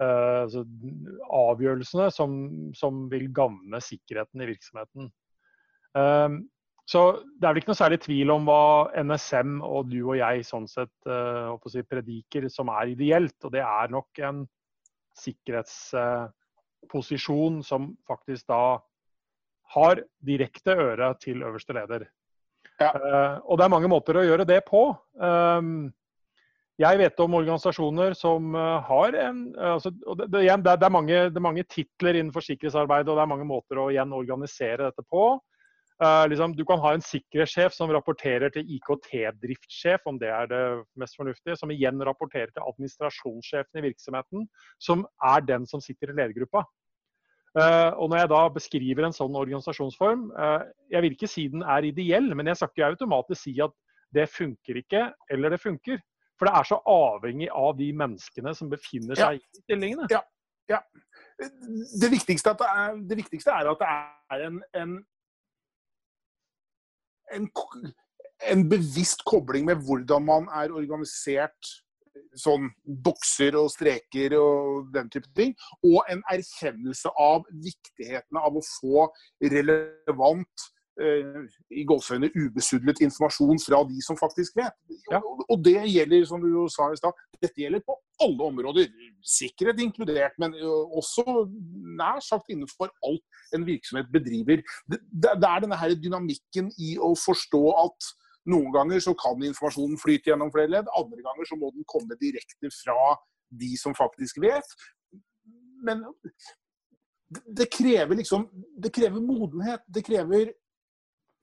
uh, 0.00 0.60
avgjørelsene 1.36 2.08
som, 2.16 2.38
som, 2.76 3.04
vil 3.12 3.28
gagne 3.36 3.82
sikkerheten 3.84 4.42
i 4.42 4.48
virksomheten. 4.48 5.12
Um, 5.92 6.40
så 6.90 7.22
det 7.22 7.46
er 7.46 7.52
vel 7.52 7.60
ikke 7.60 7.70
noe 7.70 7.78
særlig 7.78 8.00
tvil 8.02 8.32
om 8.34 8.48
hva 8.48 8.90
NSM 9.04 9.60
og 9.62 9.92
du 9.92 10.00
og 10.00 10.16
jeg 10.18 10.42
sånn 10.48 10.64
sett 10.66 10.90
uh, 11.06 11.54
si, 11.70 11.84
prediker 11.86 12.48
som 12.50 12.66
er 12.74 12.90
ideelt. 12.96 13.36
Og 13.46 13.52
det 13.54 13.62
er 13.62 13.92
nok 13.94 14.10
en 14.26 14.42
sikkerhetsposisjon 15.20 17.62
som 17.66 17.96
faktisk 18.10 18.46
da 18.50 18.82
har 19.76 20.02
direkte 20.26 20.72
øre 20.74 21.14
til 21.22 21.42
øverste 21.46 21.72
leder. 21.76 22.02
Ja. 22.80 22.90
Uh, 22.90 23.38
og 23.46 23.54
det 23.60 23.64
er 23.66 23.74
mange 23.76 23.92
måter 23.92 24.16
å 24.18 24.26
gjøre 24.26 24.48
det 24.50 24.60
på. 24.66 24.82
Um, 25.14 25.94
jeg 26.80 26.98
vet 26.98 27.20
om 27.22 27.36
organisasjoner 27.36 28.14
som 28.16 28.54
har 28.56 29.12
en 29.20 29.52
altså, 29.52 29.90
det, 29.92 30.32
det, 30.32 30.48
det, 30.64 30.72
er 30.72 30.90
mange, 30.90 31.28
det, 31.28 31.36
er 31.36 31.44
mange, 31.44 31.60
titler 31.68 32.16
innenfor 32.16 32.40
sikkerhetsarbeid, 32.40 33.04
og 33.04 33.12
det 33.18 33.22
er 33.26 33.34
mange 33.34 33.44
måter 33.46 33.76
å 33.78 33.92
igjen 33.92 34.16
organisere 34.16 34.88
dette 34.88 35.04
på. 35.04 35.36
Uh, 36.00 36.24
liksom, 36.32 36.54
du 36.56 36.62
kan 36.64 36.80
ha 36.80 36.94
en 36.96 37.02
sikkerhetssjef 37.04 37.74
som 37.76 37.90
rapporterer 37.92 38.48
til 38.54 38.68
IKT-driftssjef, 38.78 40.06
om 40.08 40.16
det 40.20 40.30
er 40.32 40.46
det 40.48 40.60
mest 40.96 41.18
fornuftige, 41.18 41.58
som 41.60 41.72
igjen 41.74 42.00
rapporterer 42.08 42.48
til 42.54 42.64
administrasjonssjefen 42.64 43.82
i 43.82 43.84
virksomheten, 43.90 44.46
som 44.80 45.04
er 45.28 45.44
den 45.44 45.68
som 45.68 45.82
sitter 45.84 46.14
i 46.14 46.16
ledergruppa. 46.22 46.64
Uh, 47.52 47.92
og 47.98 48.08
når 48.08 48.22
jeg 48.22 48.30
da 48.32 48.40
beskriver 48.54 49.04
en 49.04 49.16
sånn 49.16 49.36
organisasjonsform, 49.36 50.28
uh, 50.38 50.64
jeg 50.88 51.04
vil 51.04 51.18
ikke 51.18 51.28
si 51.28 51.48
den 51.52 51.66
er 51.68 51.90
ideell, 51.90 52.32
men 52.38 52.48
jeg 52.48 52.62
skal 52.62 52.72
ikke 52.72 52.90
automatisk 52.94 53.42
si 53.42 53.56
at 53.60 53.76
det 54.16 54.28
funker 54.32 54.80
ikke, 54.80 55.04
eller 55.30 55.52
det 55.52 55.60
funker. 55.60 56.00
For 56.40 56.48
det 56.48 56.56
er 56.56 56.68
så 56.70 56.80
avhengig 56.88 57.50
av 57.52 57.74
de 57.76 57.90
menneskene 57.92 58.56
som 58.56 58.70
befinner 58.72 59.18
seg 59.18 59.36
ja. 59.36 59.44
i 59.44 59.64
stillingene. 59.66 60.08
Ja. 60.08 60.24
ja. 60.72 60.80
Det, 61.36 62.08
viktigste 62.08 62.56
er, 62.56 62.96
det, 63.04 63.18
viktigste 63.20 63.52
er, 63.52 63.68
at 63.68 63.82
det 63.82 63.90
er 64.32 64.46
en, 64.48 64.62
en 64.80 64.94
en, 67.36 67.46
en 68.50 68.66
bevisst 68.70 69.24
kobling 69.28 69.68
med 69.68 69.84
hvordan 69.86 70.26
man 70.26 70.50
er 70.62 70.74
organisert 70.74 71.72
sånn 72.38 72.68
bokser 73.04 73.56
og 73.58 73.70
streker 73.72 74.36
og 74.38 74.90
den 74.94 75.10
type 75.12 75.30
ting. 75.36 75.54
Og 75.86 76.02
en 76.10 76.22
erkjennelse 76.30 77.10
av 77.18 77.46
viktigheten 77.64 78.38
av 78.40 78.58
å 78.58 78.64
få 78.66 79.08
relevant 79.42 80.70
i 81.00 81.84
gåsehøyne 81.88 82.28
ubesudlet 82.34 83.00
informasjon 83.06 83.60
fra 83.62 83.80
de 83.88 84.02
som 84.04 84.18
faktisk 84.20 84.56
vet. 84.58 84.76
Ja. 85.10 85.20
Og, 85.22 85.56
det 85.64 85.78
gjelder, 85.88 86.24
som 86.28 86.42
du 86.42 86.50
jo 86.52 86.66
sa 86.72 86.90
i 86.92 86.98
stad, 86.98 87.16
dette 87.40 87.62
gjelder 87.62 87.82
på 87.86 87.96
alle 88.20 88.48
områder. 88.50 88.90
Sikkerhet 89.24 89.80
inkludert, 89.80 90.36
men 90.42 90.54
også 90.60 91.24
nær 91.96 92.20
sagt 92.24 92.52
innenfor 92.52 92.92
alt 93.06 93.56
en 93.56 93.66
virksomhet 93.68 94.10
bedriver. 94.12 94.64
Det, 94.90 95.00
det 95.12 95.32
er 95.32 95.64
denne 95.64 95.80
her 95.80 95.96
dynamikken 95.96 96.72
i 96.78 96.96
å 97.00 97.14
forstå 97.18 97.64
at 97.86 98.12
noen 98.50 98.70
ganger 98.74 99.02
så 99.04 99.14
kan 99.20 99.42
informasjonen 99.44 99.98
flyte 100.00 100.32
gjennom 100.32 100.52
flere 100.52 100.72
ledd, 100.72 100.88
andre 100.96 101.20
ganger 101.24 101.48
så 101.48 101.58
må 101.60 101.72
den 101.74 101.86
komme 101.88 102.16
direkte 102.20 102.72
fra 102.72 103.14
de 103.60 103.74
som 103.80 103.96
faktisk 103.96 104.40
vet. 104.42 104.76
Men 105.84 106.04
det 107.30 107.68
krever 107.70 108.18
liksom 108.18 108.48
Det 108.82 108.90
krever 108.92 109.22
modenhet. 109.22 109.84
Det 109.86 110.02
krever 110.04 110.50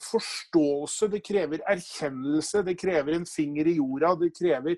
forståelse, 0.03 1.09
det 1.13 1.23
krever 1.25 1.63
erkjennelse, 1.69 2.63
det 2.65 2.77
krever 2.79 3.17
en 3.17 3.25
finger 3.29 3.69
i 3.69 3.77
jorda. 3.79 4.13
Det 4.21 4.33
krever 4.37 4.77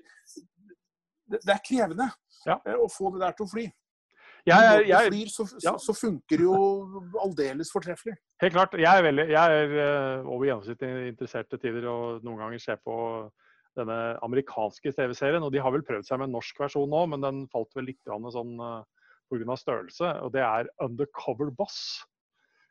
Det 1.30 1.52
er 1.52 1.60
krevende 1.62 2.08
ja. 2.46 2.56
å 2.74 2.88
få 2.90 3.12
det 3.14 3.22
der 3.22 3.36
til 3.38 3.46
å 3.46 3.50
fly. 3.52 3.66
Jeg, 4.48 4.56
jeg, 4.64 4.86
jeg, 4.88 5.10
flyr, 5.12 5.28
så, 5.28 5.44
ja. 5.60 5.74
så, 5.78 5.92
funker 5.92 6.40
det 6.40 6.46
jo 6.46 7.02
aldeles 7.20 7.68
fortreffelig. 7.72 8.14
Helt 8.40 8.54
klart. 8.54 8.74
Jeg 8.80 8.88
er, 8.88 9.04
veldig, 9.04 9.26
jeg 9.28 9.58
er 9.58 9.74
uh, 9.76 10.30
over 10.32 10.48
gjennomsnittet 10.48 11.10
interessert 11.10 11.50
til 11.52 11.60
tider 11.60 11.86
og 11.90 12.24
noen 12.24 12.40
ganger 12.40 12.62
ser 12.62 12.80
på 12.80 12.96
denne 13.78 13.98
amerikanske 14.24 14.94
TV-serien. 14.96 15.44
og 15.44 15.52
De 15.52 15.60
har 15.62 15.74
vel 15.74 15.84
prøvd 15.86 16.08
seg 16.08 16.20
med 16.20 16.30
en 16.30 16.38
norsk 16.38 16.62
versjon 16.62 16.88
nå, 16.90 17.04
men 17.12 17.24
den 17.24 17.44
falt 17.52 17.76
vel 17.76 17.90
litt 17.90 18.00
sånn 18.08 18.56
eh, 18.64 18.80
pga. 19.30 19.58
størrelse. 19.60 20.14
og 20.24 20.32
Det 20.34 20.42
er 20.46 20.72
Undercover 20.82 21.52
Boss 21.54 22.00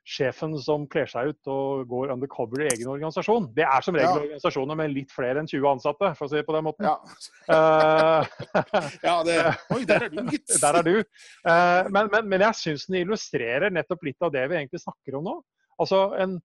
sjefen 0.10 0.56
som 0.62 0.88
kler 0.89 1.10
seg 1.10 1.32
ut 1.32 1.50
og 1.54 1.86
går 1.89 2.13
undercover 2.16 2.63
i 2.63 2.70
egen 2.72 2.89
organisasjon. 2.89 3.50
Det 3.56 3.66
er 3.66 3.86
som 3.86 3.98
regel 3.98 4.10
ja. 4.10 4.24
organisasjoner 4.24 4.80
med 4.80 4.94
litt 4.96 5.13
flere 5.13 5.42
enn 5.42 5.50
20 5.50 5.70
ansatte, 5.70 6.12
for 6.18 6.25
å 6.25 6.32
si 6.32 6.39
det 6.39 6.48
på 6.48 6.56
den 6.56 6.66
måten. 6.66 6.88
Ja, 6.89 6.98
uh, 7.54 8.92
ja 9.08 9.16
det, 9.28 9.39
Oi, 9.75 9.84
der 9.89 10.08
er 10.08 10.13
du, 10.13 10.22
gitt. 10.34 10.50
der 10.63 10.80
er 10.82 10.88
du. 10.88 10.96
Uh, 11.46 11.89
men, 11.94 12.10
men, 12.10 12.30
men, 12.32 12.46
jeg 12.50 12.62
syns 12.63 12.88
den 12.89 13.04
illustrerer 13.04 13.74
nettopp 13.74 14.08
litt 14.10 14.25
av 14.25 14.34
det 14.34 14.48
vi 14.50 14.58
egentlig 14.58 14.82
snakker 14.82 15.20
om 15.20 15.30
nå. 15.30 15.36
Altså 15.80 16.01
en 16.20 16.36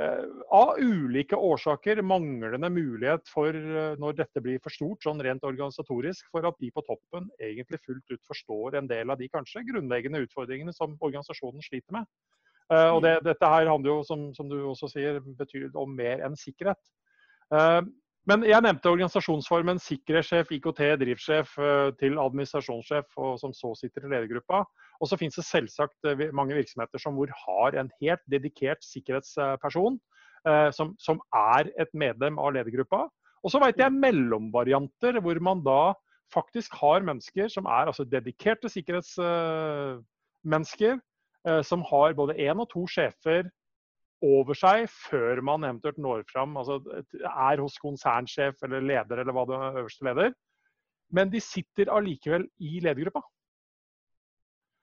uh, 0.00 0.26
av 0.58 0.74
ulike 0.82 1.38
årsaker 1.38 2.02
manglende 2.02 2.72
mulighet 2.74 3.30
for, 3.30 3.54
når 4.00 4.20
dette 4.24 4.42
blir 4.42 4.58
for 4.64 4.74
stort, 4.74 5.06
sånn 5.06 5.22
rent 5.22 5.46
organisatorisk, 5.46 6.26
for 6.34 6.50
at 6.50 6.58
de 6.58 6.74
på 6.74 6.82
toppen 6.90 7.30
egentlig 7.38 7.84
fullt 7.86 8.18
ut 8.18 8.26
forstår 8.26 8.80
en 8.82 8.90
del 8.90 9.14
av 9.14 9.22
de 9.22 9.30
kanskje 9.30 9.68
grunnleggende 9.70 10.26
utfordringene 10.26 10.74
som 10.74 10.98
organisasjonen 10.98 11.62
sliter 11.62 12.02
med. 12.02 12.10
Uh, 12.72 12.96
og 12.96 13.02
det, 13.04 13.18
dette 13.26 13.48
her 13.50 13.68
handler 13.68 13.90
jo, 13.90 13.98
som, 14.08 14.20
som, 14.36 14.48
du 14.48 14.56
også 14.70 14.88
sier, 14.94 15.18
betyr 15.38 15.68
om 15.76 15.90
mer 15.96 16.18
enn 16.24 16.36
sikkerhet. 16.38 16.80
Uh, 17.52 17.82
men 18.24 18.44
jeg 18.48 18.64
nevnte 18.64 18.88
organisasjonsformen 18.88 19.78
sikkerhetssjef, 19.84 20.48
IKT, 20.56 20.80
drivsjef 21.02 21.50
uh, 21.60 21.90
til 22.00 22.16
administrasjonssjef, 22.22 23.06
og 23.20 23.36
som 23.42 23.52
så 23.56 23.74
sitter 23.76 24.06
i 24.06 24.12
ledergruppa. 24.14 24.58
Og 25.02 25.06
så 25.10 25.16
finnes 25.20 25.36
det 25.36 25.44
selvsagt 25.44 25.98
mange 26.32 26.56
virksomheter 26.56 26.98
som 27.02 27.14
hvor 27.18 27.30
har 27.42 27.70
en 27.76 27.90
helt 28.00 28.24
dedikert 28.30 28.84
sikkerhetsperson 28.86 29.98
som, 30.76 30.88
som, 31.00 31.20
er 31.34 31.68
et 31.82 31.88
medlem 31.98 32.38
av 32.38 32.52
ledergruppa. 32.54 33.08
Og 33.42 33.50
så 33.52 33.58
vet 33.60 33.78
jeg 33.80 33.92
mellomvarianter 33.96 35.20
hvor 35.24 35.38
man 35.42 35.64
da 35.66 35.94
faktisk 36.32 36.74
har 36.78 37.02
mennesker 37.04 37.48
som 37.52 37.66
er 37.66 37.86
altså 37.90 38.04
dedikerte 38.08 38.68
sikkerhetsmennesker, 38.70 40.94
Eh, 40.94 41.00
som 41.66 41.82
har 41.90 42.14
både 42.16 42.38
én 42.40 42.60
og 42.62 42.70
to 42.70 42.86
sjefer 42.88 43.50
over 44.24 44.56
seg 44.56 44.86
før 44.88 45.42
man 45.44 45.66
eventuelt 45.66 46.00
når 46.00 46.24
fram, 46.30 46.56
altså 46.60 46.78
er 47.28 47.60
hos 47.60 47.76
konsernsjef 47.82 48.62
eller 48.64 48.84
leder 48.84 49.20
eller 49.20 49.36
hva 49.36 49.44
det 49.48 49.58
er, 49.58 49.78
øverste 49.82 50.08
leder. 50.08 50.34
Men 51.14 51.30
de 51.32 51.42
sitter 51.44 51.92
allikevel 51.92 52.46
i 52.64 52.80
ledergruppa. 52.84 53.22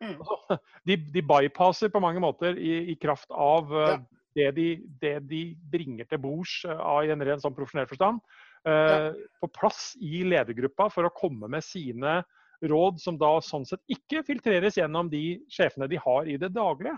Mm. 0.01 0.17
Altså, 0.17 0.57
de, 0.87 0.97
de, 1.13 1.21
bypasser 1.21 1.91
på 1.93 2.01
mange 2.01 2.21
måter 2.23 2.57
i, 2.57 2.93
i 2.93 2.97
kraft 3.01 3.29
av 3.33 3.73
uh, 3.73 3.81
ja. 3.91 3.97
det, 4.37 4.47
de, 4.57 4.67
det, 5.01 5.15
de, 5.29 5.41
bringer 5.73 6.09
til 6.09 6.21
bords 6.21 6.61
i 6.65 7.11
en 7.13 7.25
ren 7.25 7.41
sånn 7.41 7.57
profesjonell 7.57 7.89
forstand. 7.89 8.21
Ja. 8.61 9.09
På 9.41 9.47
plass 9.49 9.95
i 9.97 10.19
ledergruppa 10.21 10.85
for 10.93 11.07
å 11.07 11.13
komme 11.17 11.47
med 11.49 11.65
sine 11.65 12.19
råd 12.61 12.99
som 13.01 13.17
da 13.19 13.35
sånn 13.43 13.65
sett 13.67 13.81
ikke 13.91 14.23
filtreres 14.27 14.77
gjennom 14.77 15.09
de 15.11 15.39
sjefene 15.51 15.89
de 15.91 15.99
har 16.01 16.29
i 16.29 16.37
det 16.41 16.51
daglige. 16.55 16.97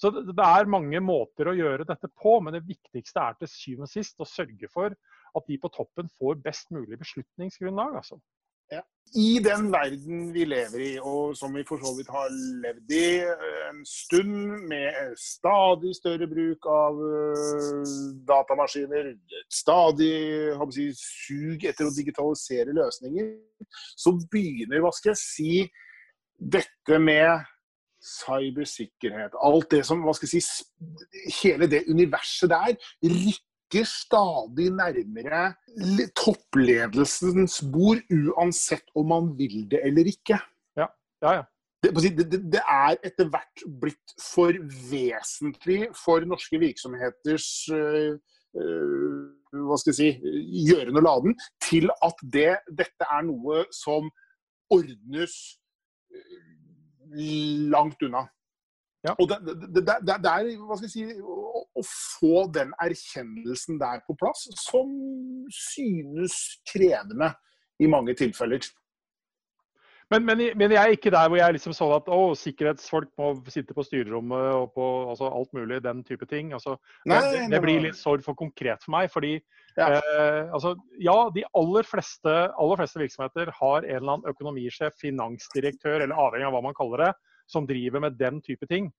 Så 0.00 0.10
det 0.10 0.34
er 0.42 0.70
mange 0.70 0.98
måter 1.04 1.46
å 1.50 1.54
gjøre 1.54 1.86
dette 1.86 2.08
på, 2.18 2.38
men 2.42 2.56
det 2.56 2.64
viktigste 2.66 3.22
er 3.22 3.36
til 3.38 3.50
syvende 3.50 3.86
og 3.86 3.92
sist 3.92 4.22
å 4.22 4.26
sørge 4.26 4.70
for 4.72 4.96
at 5.36 5.48
de 5.48 5.58
på 5.60 5.70
toppen 5.72 6.08
får 6.18 6.40
best 6.44 6.72
mulig 6.74 6.98
beslutningsgrunnlag. 7.00 8.00
Altså. 8.00 8.18
Ja. 8.72 8.80
I 9.14 9.42
den 9.44 9.66
verden 9.72 10.20
vi 10.32 10.46
lever 10.48 10.80
i, 10.80 10.92
og 10.96 11.34
som 11.36 11.52
vi 11.52 11.64
for 11.68 11.82
så 11.82 11.90
vidt 11.98 12.08
har 12.08 12.30
levd 12.62 12.94
i 12.96 13.08
en 13.68 13.82
stund, 13.84 14.62
med 14.70 15.12
stadig 15.20 15.92
større 15.98 16.28
bruk 16.30 16.68
av 16.72 16.96
uh, 16.96 17.82
datamaskiner, 18.30 19.12
stadig 19.52 20.14
si, 20.72 20.88
sug 20.96 21.68
etter 21.68 21.90
å 21.90 21.92
digitalisere 21.92 22.72
løsninger, 22.78 23.34
så 24.00 24.14
begynner, 24.32 24.80
hva 24.80 24.94
skal 24.96 25.12
jeg 25.12 25.20
si, 25.20 25.52
dette 26.56 26.98
med 26.98 27.44
cybersikkerhet, 28.02 29.36
alt 29.44 29.70
det 29.76 29.84
som, 29.86 30.00
hva 30.02 30.16
skal 30.16 30.32
jeg 30.32 30.42
si, 30.48 30.64
hele 31.42 31.68
det 31.70 31.84
universet 31.92 32.50
der, 32.50 32.74
rykker 33.04 33.51
rykker 33.72 33.84
stadig 33.88 34.70
nærmere 34.70 35.54
toppledelsens 36.16 37.62
bord, 37.72 38.02
uansett 38.10 38.84
om 38.94 39.06
man 39.08 39.38
vil 39.38 39.70
det 39.70 39.80
eller 39.84 40.04
ikke. 40.04 40.38
Ja, 40.76 40.86
ja, 41.22 41.32
ja. 41.32 41.42
Det, 41.82 41.90
det, 42.30 42.52
det, 42.52 42.60
er 42.62 42.96
etter 43.02 43.26
hvert 43.26 43.62
blitt 43.80 44.12
for 44.20 44.52
vesentlig 44.90 45.88
for 45.98 46.20
norske 46.20 46.58
virksomheters 46.58 47.68
øh, 47.74 48.18
hva 48.54 49.78
skal 49.80 49.90
jeg 49.90 49.96
si, 49.96 50.10
gjøren 50.68 50.96
og 50.96 51.02
laden, 51.02 51.34
til 51.64 51.90
at 52.04 52.22
det, 52.22 52.60
dette 52.70 53.08
er 53.08 53.24
noe 53.26 53.64
som 53.74 54.12
ordnes 54.70 55.34
langt 57.72 58.04
unna. 58.06 58.28
Ja. 59.02 59.16
Og 59.18 59.26
det, 59.28 59.38
det, 59.44 59.82
det, 59.82 60.18
det, 60.22 60.30
er 60.30 60.50
hva 60.62 60.76
skal 60.78 60.86
jeg 60.86 60.92
si, 60.92 61.06
å, 61.18 61.64
å, 61.66 61.82
få 61.82 62.44
den 62.54 62.70
erkjennelsen 62.84 63.80
der 63.80 64.04
på 64.06 64.14
plass, 64.18 64.44
som 64.62 64.92
synes 65.50 66.36
krevende 66.70 67.32
i 67.82 67.90
mange 67.90 68.14
tilfeller. 68.18 68.62
Men, 70.12 70.26
men, 70.28 70.42
men, 70.60 70.72
jeg 70.74 70.80
er 70.80 70.92
ikke 70.92 71.10
der 71.14 71.28
hvor 71.30 71.38
jeg 71.40 71.54
liksom 71.56 71.72
sånn 71.74 71.94
at 71.96 72.08
å, 72.12 72.20
sikkerhetsfolk 72.36 73.08
må 73.18 73.30
sitte 73.50 73.74
på 73.74 73.84
styrerommet 73.86 74.48
og 74.58 74.66
på 74.76 74.86
altså, 75.08 75.30
alt 75.32 75.50
mulig, 75.56 75.80
den 75.84 76.02
type 76.04 76.28
ting. 76.28 76.52
Altså, 76.52 76.76
nei, 77.08 77.20
det, 77.32 77.46
det, 77.54 77.60
blir 77.64 77.80
litt 77.86 77.96
sorg 77.96 78.24
for 78.26 78.36
konkret 78.38 78.84
for 78.84 78.92
meg. 78.94 79.08
fordi 79.12 79.38
ja, 79.78 79.88
eh, 79.96 80.52
altså, 80.52 80.74
ja 81.00 81.16
de 81.32 81.46
aller 81.56 81.88
fleste, 81.88 82.34
aller 82.50 82.82
fleste, 82.82 83.00
virksomheter 83.00 83.54
har 83.56 83.86
en 83.86 83.98
eller 84.02 84.16
annen 84.18 84.34
økonomisjef, 84.34 84.98
finansdirektør, 85.00 86.02
eller 86.02 86.26
avhengig 86.26 86.50
av 86.50 86.58
hva 86.58 86.64
man 86.68 86.76
kaller 86.76 87.06
det, 87.06 87.12
som 87.52 87.68
driver 87.68 88.02
med 88.04 88.18
den 88.20 88.40
type 88.44 88.68
ting. 88.70 88.90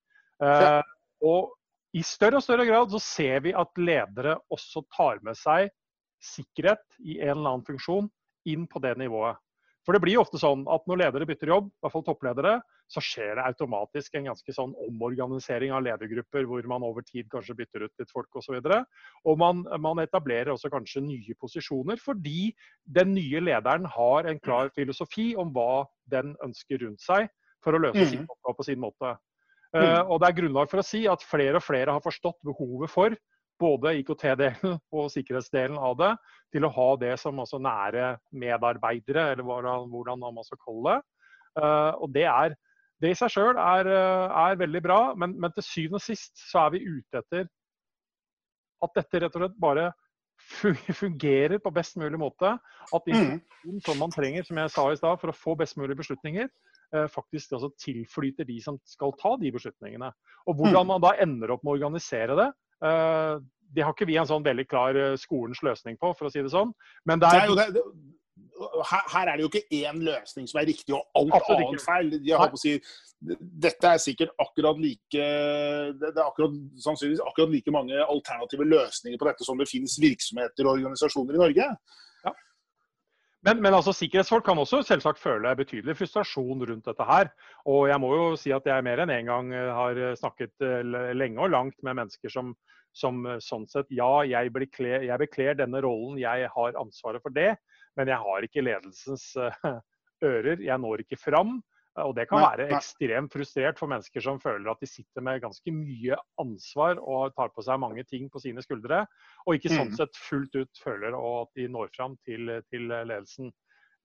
Eh, 0.43 0.81
og 1.25 1.53
i 1.93 2.01
større 2.05 2.39
og 2.39 2.45
større 2.45 2.65
grad 2.65 2.93
så 2.93 3.01
ser 3.01 3.43
vi 3.45 3.53
at 3.53 3.77
ledere 3.77 4.37
også 4.53 4.85
tar 4.95 5.21
med 5.25 5.37
seg 5.37 5.69
sikkerhet 6.23 6.83
i 7.03 7.19
en 7.19 7.35
eller 7.35 7.55
annen 7.55 7.67
funksjon 7.67 8.07
inn 8.49 8.67
på 8.69 8.81
det 8.83 8.95
nivået. 8.99 9.37
For 9.83 9.95
det 9.95 9.99
blir 10.03 10.15
jo 10.15 10.23
ofte 10.23 10.39
sånn 10.39 10.63
at 10.71 10.85
når 10.87 11.01
ledere 11.01 11.27
bytter 11.27 11.51
jobb, 11.51 11.67
i 11.67 11.83
hvert 11.83 11.93
fall 11.93 12.05
toppledere, 12.07 12.53
så 12.91 13.01
skjer 13.03 13.35
det 13.35 13.45
automatisk 13.49 14.15
en 14.15 14.29
ganske 14.29 14.55
sånn 14.55 14.73
omorganisering 14.85 15.73
av 15.75 15.83
ledergrupper, 15.83 16.47
hvor 16.47 16.65
man 16.69 16.85
over 16.87 17.03
tid 17.05 17.27
kanskje 17.31 17.55
bytter 17.57 17.85
ut 17.87 17.99
litt 17.99 18.11
folk 18.13 18.39
osv. 18.39 18.55
Og, 18.59 18.67
så 18.69 18.79
og 19.31 19.39
man, 19.41 19.63
man, 19.83 20.01
etablerer 20.03 20.53
også 20.53 20.71
kanskje 20.71 21.03
nye 21.03 21.35
posisjoner, 21.39 21.99
fordi 21.99 22.53
den 22.85 23.13
nye 23.17 23.43
lederen 23.43 23.87
har 23.97 24.29
en 24.29 24.41
klar 24.43 24.71
filosofi 24.75 25.33
om 25.39 25.51
hva 25.55 25.85
den 26.11 26.35
ønsker 26.45 26.83
rundt 26.85 27.03
seg 27.03 27.27
for 27.63 27.75
å 27.75 27.83
løse 27.87 28.03
mm. 28.03 28.09
sin 28.11 28.25
oppgave 28.27 28.57
på 28.59 28.67
sin 28.67 28.81
måte. 28.81 29.13
Uh, 29.73 30.03
og 30.05 30.19
det 30.21 30.29
er 30.29 30.37
grunnlag 30.37 30.69
for 30.69 30.83
å 30.83 30.85
si 30.85 31.05
at 31.09 31.23
flere 31.25 31.57
og 31.57 31.65
flere 31.65 31.95
har 31.95 32.03
forstått 32.03 32.37
behovet 32.45 32.91
for 32.93 33.15
både 33.61 33.95
IKT-delen 34.01 34.77
og 34.97 35.09
sikkerhetsdelen 35.13 35.79
av 35.79 35.97
det, 35.99 36.11
til 36.53 36.67
å 36.67 36.73
ha 36.73 36.89
det 37.01 37.15
som 37.21 37.39
altså 37.41 37.59
nære 37.61 38.13
medarbeidere, 38.37 39.31
eller 39.33 39.47
hvordan 39.47 40.27
man 40.27 40.45
skal 40.45 40.61
kalle 40.61 40.93
det. 40.93 40.99
Uh, 41.53 41.91
og 42.01 42.13
det, 42.13 42.27
er, 42.29 42.55
det 43.01 43.13
i 43.13 43.17
seg 43.17 43.33
sjøl 43.33 43.57
er, 43.61 43.89
eh, 43.89 44.37
er, 44.41 44.55
veldig 44.57 44.81
bra, 44.81 45.01
men, 45.17 45.35
men, 45.37 45.53
til 45.53 45.65
syvende 45.67 45.99
og 45.99 46.05
sist 46.05 46.33
så 46.49 46.63
er 46.63 46.73
vi 46.73 46.85
ute 46.87 47.21
etter 47.21 47.45
at 48.83 48.97
dette 48.97 49.21
rett 49.21 49.37
og 49.37 49.43
slett 49.43 49.59
bare 49.61 49.91
fungerer 51.01 51.61
på 51.61 51.71
best 51.75 51.99
mulig 52.01 52.19
måte. 52.19 52.55
At 52.89 53.05
Mm. 53.07 53.37
informasjon 53.37 53.81
som 53.85 53.99
man 54.01 54.11
trenger, 54.11 54.43
som 54.43 54.57
jeg 54.57 54.73
sa 54.73 54.91
i 54.91 54.97
stad, 54.97 55.19
for 55.21 55.29
å 55.29 55.37
få 55.37 55.55
best 55.55 55.77
mulige 55.77 56.01
beslutninger, 56.01 56.49
eh, 56.49 56.82
faktisk 57.09 57.55
altså 57.57 57.71
tilflyter 57.81 58.47
de 58.47 58.59
som 58.61 58.77
skal 58.85 59.13
ta 59.19 59.35
de 59.41 59.51
beslutningene. 59.51 60.11
Og 60.47 60.55
hvordan 60.59 60.85
Mm. 60.85 60.87
man 60.93 61.01
da 61.01 61.13
ender 61.23 61.51
opp 61.55 61.63
med 61.63 61.73
å 61.73 61.77
organisere 61.77 62.35
det, 62.37 62.49
eh, 62.85 63.39
det 63.73 63.83
har 63.83 63.93
ikke 63.93 64.07
vi 64.07 64.17
en 64.17 64.29
sånn 64.29 64.45
veldig 64.45 64.67
klar 64.69 64.95
eh, 64.95 65.15
skolens 65.17 65.63
løsning 65.65 65.97
på, 65.97 66.13
for 66.17 66.27
å 66.27 66.31
si 66.31 66.41
det 66.41 66.51
sånn. 66.53 66.73
Men 67.05 67.19
det 67.19 67.29
er 67.33 67.47
jo 67.47 67.55
det, 67.55 67.83
her, 68.85 69.01
her 69.09 69.27
er 69.27 69.37
det 69.37 69.45
jo 69.45 69.49
ikke 69.49 69.81
én 69.81 69.99
løsning 70.05 70.47
som 70.49 70.59
er 70.61 70.67
riktig 70.69 70.93
og 70.95 71.03
alt 71.17 71.33
Absolutt 71.33 71.67
annet 71.67 71.85
feil. 71.85 72.13
Jeg 72.23 72.37
å 72.37 72.59
si, 72.61 72.75
dette 73.65 73.89
er 73.89 74.01
sikkert 74.01 74.33
akkurat 74.41 74.79
like 74.81 75.25
det 75.99 76.13
det 76.13 76.21
er 76.21 76.27
akkurat, 76.27 76.55
sannsynligvis 76.85 77.23
akkurat 77.25 77.51
like 77.53 77.73
mange 77.73 77.97
alternative 78.05 78.67
løsninger 78.67 79.19
på 79.21 79.29
dette 79.29 79.47
som 79.47 79.57
det 79.57 79.69
finnes 79.71 79.97
virksomheter 80.01 80.67
og 80.67 80.77
organisasjoner 80.77 81.37
i 81.37 81.43
Norge. 81.43 81.69
Men, 83.43 83.59
men 83.59 83.75
altså, 83.75 83.91
sikkerhetsfolk 83.95 84.45
kan 84.47 84.59
også 84.59 84.79
selvsagt 84.87 85.19
føle 85.19 85.51
betydelig 85.59 85.97
frustrasjon 85.99 86.63
rundt 86.69 86.85
dette 86.87 87.07
her. 87.07 87.31
Og 87.67 87.89
jeg 87.91 87.99
må 87.99 88.13
jo 88.15 88.27
si 88.39 88.53
at 88.55 88.67
jeg 88.69 88.85
mer 88.87 89.03
enn 89.03 89.11
én 89.11 89.25
en 89.25 89.31
gang 89.31 89.49
eh, 89.55 89.71
har 89.75 89.99
snakket 90.19 90.63
eh, 90.63 91.11
lenge 91.15 91.43
og 91.43 91.51
langt 91.51 91.75
med 91.83 91.99
mennesker 91.99 92.31
som, 92.31 92.53
som 92.95 93.19
eh, 93.27 93.41
sånn 93.43 93.67
sett 93.71 93.91
Ja, 93.91 94.23
jeg 94.27 94.53
bekler, 94.55 95.09
bekler 95.19 95.59
denne 95.59 95.83
rollen, 95.83 96.15
jeg 96.21 96.47
har 96.55 96.79
ansvaret 96.79 97.23
for 97.23 97.35
det, 97.35 97.51
men 97.99 98.11
jeg 98.13 98.21
har 98.23 98.47
ikke 98.47 98.63
ledelsens 98.63 99.33
ører. 100.31 100.63
Jeg 100.63 100.79
når 100.79 101.03
ikke 101.03 101.19
fram. 101.19 101.57
Og 102.01 102.15
det 102.17 102.25
kan 102.29 102.41
være 102.41 102.71
ekstremt 102.73 103.33
frustrert 103.35 103.77
for 103.77 103.91
mennesker 103.91 104.23
som 104.25 104.39
føler 104.41 104.71
at 104.71 104.79
de 104.81 104.87
sitter 104.89 105.21
med 105.21 105.43
ganske 105.43 105.73
mye 105.73 106.17
ansvar 106.41 106.97
og 106.97 107.35
tar 107.37 107.51
på 107.53 107.61
seg 107.61 107.77
mange 107.83 108.01
ting 108.09 108.31
på 108.33 108.41
sine 108.41 108.63
skuldre, 108.65 109.03
og 109.45 109.59
ikke 109.59 109.69
sånn 109.69 109.91
Mhm. 109.91 109.97
sett 109.99 110.17
fullt 110.17 110.55
ut 110.55 110.81
føler 110.81 111.13
at 111.13 111.49
de 111.55 111.67
når 111.67 111.93
fram 111.93 112.17
til, 112.25 112.49
til 112.71 112.87
ledelsen. 112.89 113.51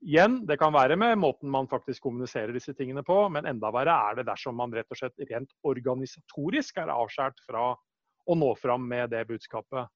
Igjen, 0.05 0.47
det 0.47 0.59
kan 0.61 0.73
være 0.73 0.97
med 0.97 1.17
måten 1.19 1.49
man 1.51 1.67
faktisk 1.67 2.03
kommuniserer 2.05 2.53
disse 2.53 2.75
tingene 2.77 3.03
på, 3.03 3.17
men 3.33 3.47
enda 3.47 3.73
verre 3.73 3.97
er 4.11 4.15
det 4.21 4.27
dersom 4.29 4.55
man 4.55 4.71
rett 4.71 4.87
og 4.93 4.97
slett 5.01 5.17
rent 5.31 5.51
organisatorisk 5.67 6.77
er 6.79 6.93
avskåret 6.93 7.41
fra 7.49 7.73
å 8.29 8.37
nå 8.37 8.53
fram 8.61 8.85
med 8.87 9.11
det 9.11 9.25
budskapet. 9.27 9.89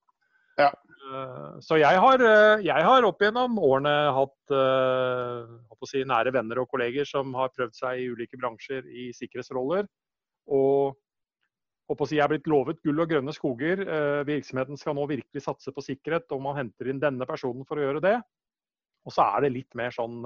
Ja. 0.58 0.72
Eh, 1.12 1.60
Så 1.60 1.78
jeg 1.80 1.98
har, 1.98 2.22
eh, 2.22 2.62
jeg 2.64 2.84
har 2.84 3.04
opp 3.04 3.20
gjennom 3.20 3.58
årene 3.58 3.92
hatt 4.16 4.54
eh, 4.54 5.86
si, 5.88 6.04
nære 6.06 6.32
venner 6.32 6.62
og 6.62 6.70
kolleger 6.70 7.04
som 7.08 7.34
har 7.34 7.50
prøvd 7.56 7.74
seg 7.74 8.00
i 8.00 8.10
ulike 8.12 8.38
bransjer 8.38 8.86
i 8.86 9.10
sikkerhetsroller. 9.16 9.88
Og 10.52 10.96
si, 12.06 12.16
jeg 12.16 12.24
er 12.24 12.30
blitt 12.30 12.46
lovet 12.48 12.78
gull 12.86 13.02
og 13.02 13.10
grønne 13.10 13.34
skoger. 13.34 13.82
Virksomheten 14.24 14.78
skal 14.80 14.94
nå 14.96 15.04
virkelig 15.10 15.42
satse 15.44 15.74
på 15.74 15.82
sikkerhet, 15.84 16.30
og 16.32 16.40
man 16.40 16.56
henter 16.56 16.88
inn 16.88 17.02
denne 17.02 17.26
personen 17.28 17.66
for 17.68 17.76
å 17.76 17.84
gjøre 17.84 18.00
det. 18.00 18.14
Og 19.04 19.12
så 19.12 19.26
er 19.26 19.44
det 19.44 19.52
litt 19.58 19.74
mer 19.76 19.92
sånn 19.92 20.22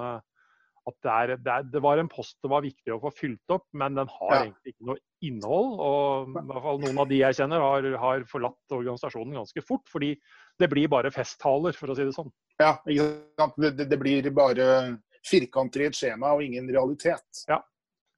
at 0.86 0.96
det, 1.02 1.12
er, 1.12 1.32
det, 1.42 1.52
er, 1.52 1.66
det 1.72 1.82
var 1.82 1.98
en 1.98 2.10
post 2.10 2.36
det 2.44 2.50
var 2.52 2.64
viktig 2.64 2.94
å 2.94 3.00
få 3.02 3.10
fylt 3.14 3.54
opp, 3.54 3.64
men 3.74 3.98
den 3.98 4.10
har 4.12 4.34
Ja. 4.34 4.42
egentlig 4.44 4.74
ikke 4.74 4.88
noe 4.90 4.98
innhold. 5.26 5.70
Og 5.82 6.28
i 6.30 6.44
hvert 6.50 6.66
fall 6.66 6.82
noen 6.84 7.00
av 7.02 7.08
de 7.10 7.20
jeg 7.20 7.38
kjenner, 7.40 7.64
har, 7.64 7.88
har 8.02 8.26
forlatt 8.30 8.76
organisasjonen 8.76 9.38
ganske 9.40 9.64
fort. 9.66 9.86
Fordi 9.90 10.14
det 10.60 10.68
blir 10.70 10.90
bare 10.92 11.10
festtaler, 11.14 11.74
for 11.76 11.90
å 11.90 11.96
si 11.98 12.06
det 12.06 12.14
sånn. 12.16 12.30
Ja, 12.62 12.76
ikke 12.86 13.08
sant? 13.40 13.58
Det, 13.58 13.88
det, 13.90 13.98
blir 14.00 14.30
bare 14.34 14.68
firkanter 15.26 15.82
i 15.82 15.88
et 15.90 15.98
skjema 15.98 16.36
og 16.36 16.44
ingen 16.46 16.70
realitet. 16.70 17.26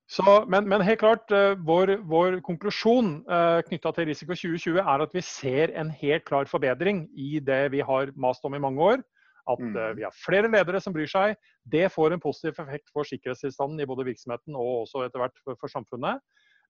Så, 0.09 0.25
men, 0.49 0.65
men 0.69 0.85
helt 0.85 1.03
klart, 1.03 1.29
eh, 1.37 1.53
vår, 1.69 1.99
vår 2.09 2.39
konklusjon 2.41 3.11
uh, 3.29 3.61
knytta 3.67 3.91
til 3.93 4.07
Risiko 4.09 4.33
2020 4.33 4.79
er 4.81 5.05
at 5.05 5.13
vi 5.13 5.21
ser 5.25 5.75
en 5.77 5.91
helt 5.93 6.25
klar 6.25 6.49
forbedring 6.49 7.03
i 7.13 7.43
det 7.45 7.67
vi 7.75 7.83
har 7.85 8.15
mast 8.17 8.47
om 8.49 8.57
i 8.57 8.63
mange 8.63 8.81
år. 8.81 9.03
At 9.49 9.61
Mm. 9.61 9.77
eh, 9.77 9.95
vi 9.97 10.03
har 10.05 10.13
flere 10.13 10.51
ledere 10.51 10.81
som 10.81 10.93
bryr 10.93 11.09
seg. 11.09 11.37
Det 11.65 11.89
får 11.93 12.13
en 12.13 12.21
positiv 12.21 12.59
effekt 12.61 12.91
for 12.93 13.05
sikkerhetstilstanden 13.09 13.81
i 13.81 13.87
både 13.87 14.05
virksomheten 14.05 14.55
og 14.55 14.85
også 14.85 15.07
etter 15.07 15.23
hvert 15.23 15.39
for, 15.45 15.57
for 15.61 15.69
samfunnet. 15.69 16.21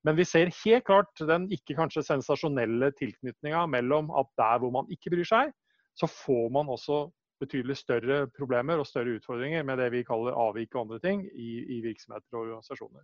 Men 0.03 0.15
vi 0.15 0.23
ser 0.23 0.47
helt 0.63 0.85
klart 0.87 1.11
den 1.19 1.49
ikke 1.51 1.75
kanskje 1.75 2.05
sensasjonelle 2.07 2.93
tilknytninga 2.95 3.65
mellom 3.67 4.11
at 4.15 4.27
der 4.39 4.59
hvor 4.59 4.71
man 4.71 4.87
ikke 4.89 5.11
bryr 5.11 5.27
seg, 5.27 5.51
så 5.99 6.07
får 6.07 6.51
man 6.55 6.69
også 6.71 7.09
betydelig 7.39 7.77
større 7.79 8.27
problemer 8.35 8.79
og 8.79 8.87
større 8.87 9.17
utfordringer 9.19 9.63
med 9.63 9.79
det 9.79 9.91
vi 9.91 10.03
kaller 10.07 10.35
avvik 10.35 10.75
og 10.75 10.85
andre 10.87 10.99
ting 11.03 11.25
i, 11.27 11.65
i 11.77 11.81
virksomheter 11.83 12.35
og 12.35 12.45
organisasjoner. 12.45 13.03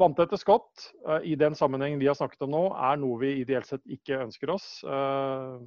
Vanntette 0.00 0.38
skott 0.40 0.88
eh, 1.06 1.30
i 1.32 1.36
den 1.38 1.54
sammenhengen 1.58 2.00
vi 2.00 2.08
har 2.10 2.18
snakket 2.18 2.42
om 2.46 2.54
nå, 2.54 2.64
er 2.74 2.98
noe 3.02 3.20
vi 3.22 3.34
ideelt 3.42 3.68
sett 3.68 3.82
ikke 3.86 4.22
ønsker 4.24 4.54
oss. 4.54 4.68
Eh, 4.82 5.58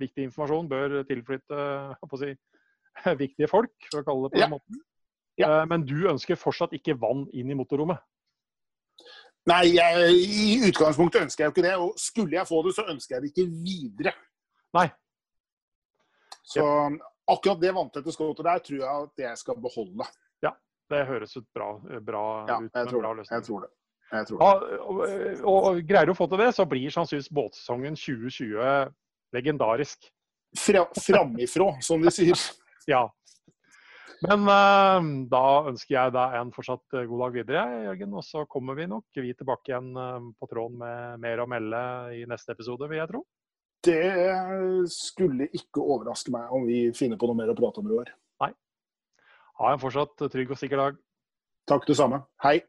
viktig 0.00 0.28
informasjon 0.28 0.68
bør 0.70 1.00
tilflytte 1.08 1.58
si, 2.20 2.34
viktige 3.22 3.48
folk, 3.50 3.72
for 3.90 4.02
å 4.02 4.06
kalle 4.06 4.28
det 4.28 4.32
på 4.36 4.38
Ja. 4.42 4.46
den 4.46 4.54
måten. 4.56 4.82
Ja. 5.40 5.48
Eh, 5.60 5.64
men 5.66 5.82
du 5.86 5.96
ønsker 6.10 6.38
fortsatt 6.38 6.72
ikke 6.76 6.94
vann 7.00 7.24
inn 7.34 7.50
i 7.50 7.56
motorrommet. 7.58 7.98
Nei, 9.50 9.74
jeg, 9.74 10.12
i 10.24 10.68
utgangspunktet 10.70 11.26
ønsker 11.26 11.44
jeg 11.44 11.50
jo 11.50 11.54
ikke 11.56 11.64
det. 11.66 11.74
Og 11.76 11.98
skulle 12.00 12.38
jeg 12.38 12.46
få 12.48 12.62
det, 12.64 12.74
så 12.78 12.84
ønsker 12.88 13.16
jeg 13.16 13.22
det 13.26 13.32
ikke 13.34 13.48
videre. 13.66 14.12
Nei. 14.72 14.86
Så 16.44 16.64
akkurat 17.28 17.60
det 17.60 17.72
vanntette 17.76 18.12
skottet 18.14 18.44
der 18.46 18.62
tror 18.64 18.78
jeg 18.78 18.88
at 19.08 19.22
jeg 19.26 19.40
skal 19.42 19.58
beholde. 19.60 20.06
Ja, 20.44 20.54
Det 20.92 21.02
høres 21.08 21.36
ut 21.36 21.46
bra, 21.56 21.74
bra 22.00 22.22
Ja, 22.48 22.58
ut. 22.60 22.70
jeg 22.74 22.88
tror 22.88 23.00
bra 23.02 23.10
det. 23.12 23.18
løsning. 23.20 23.36
Jeg 23.40 23.46
tror 23.48 23.60
det. 23.66 23.70
Jeg 24.12 24.26
tror 24.28 24.38
det. 24.38 24.44
Ja, 24.46 24.80
og, 24.84 24.98
og, 25.44 25.68
og 25.68 25.78
greier 25.88 26.06
du 26.06 26.12
å 26.12 26.18
få 26.18 26.26
til 26.30 26.38
det, 26.44 26.50
så 26.54 26.66
blir 26.68 26.90
sannsynligvis 26.92 27.30
båtsesongen 27.34 27.96
2020 27.96 28.92
legendarisk. 29.34 30.10
Fra, 30.54 30.84
framifrå, 30.94 31.72
som 31.82 32.00
de 32.04 32.12
sier. 32.14 32.38
Ja. 32.90 33.06
Men 34.24 34.46
uh, 34.48 35.06
da 35.28 35.44
ønsker 35.68 35.96
jeg 35.96 36.12
deg 36.14 36.36
en 36.38 36.52
fortsatt 36.54 36.96
eh, 36.96 37.06
god 37.10 37.24
dag 37.26 37.38
videre, 37.38 37.64
Jørgen. 37.90 38.16
Og 38.16 38.24
så 38.24 38.44
kommer 38.50 38.78
vi 38.78 38.88
nok 38.88 39.20
vi 39.20 39.34
tilbake 39.36 39.72
igjen 39.72 39.90
eh, 40.00 40.28
på 40.40 40.48
tråden 40.50 40.78
med 40.80 41.24
mer 41.24 41.42
å 41.42 41.48
melde 41.50 41.80
i 42.16 42.22
neste 42.30 42.54
episode, 42.56 42.88
vil 42.90 43.02
jeg 43.02 43.10
tro. 43.12 43.24
Det 43.84 44.00
skulle 44.88 45.50
ikke 45.52 45.82
overraske 45.82 46.32
meg 46.32 46.52
om 46.56 46.64
vi 46.64 46.86
finner 46.96 47.20
på 47.20 47.28
noe 47.28 47.36
mer 47.36 47.52
å 47.52 47.58
prate 47.58 47.82
om 47.82 47.90
i 47.90 47.98
år. 47.98 48.14
Nei. 48.40 48.52
Ha 49.60 49.74
en 49.74 49.82
fortsatt 49.82 50.24
trygg 50.32 50.54
og 50.54 50.60
sikker 50.60 50.80
dag. 50.80 51.02
Takk 51.68 51.84
det 51.90 51.98
samme. 52.00 52.24
Hei. 52.44 52.62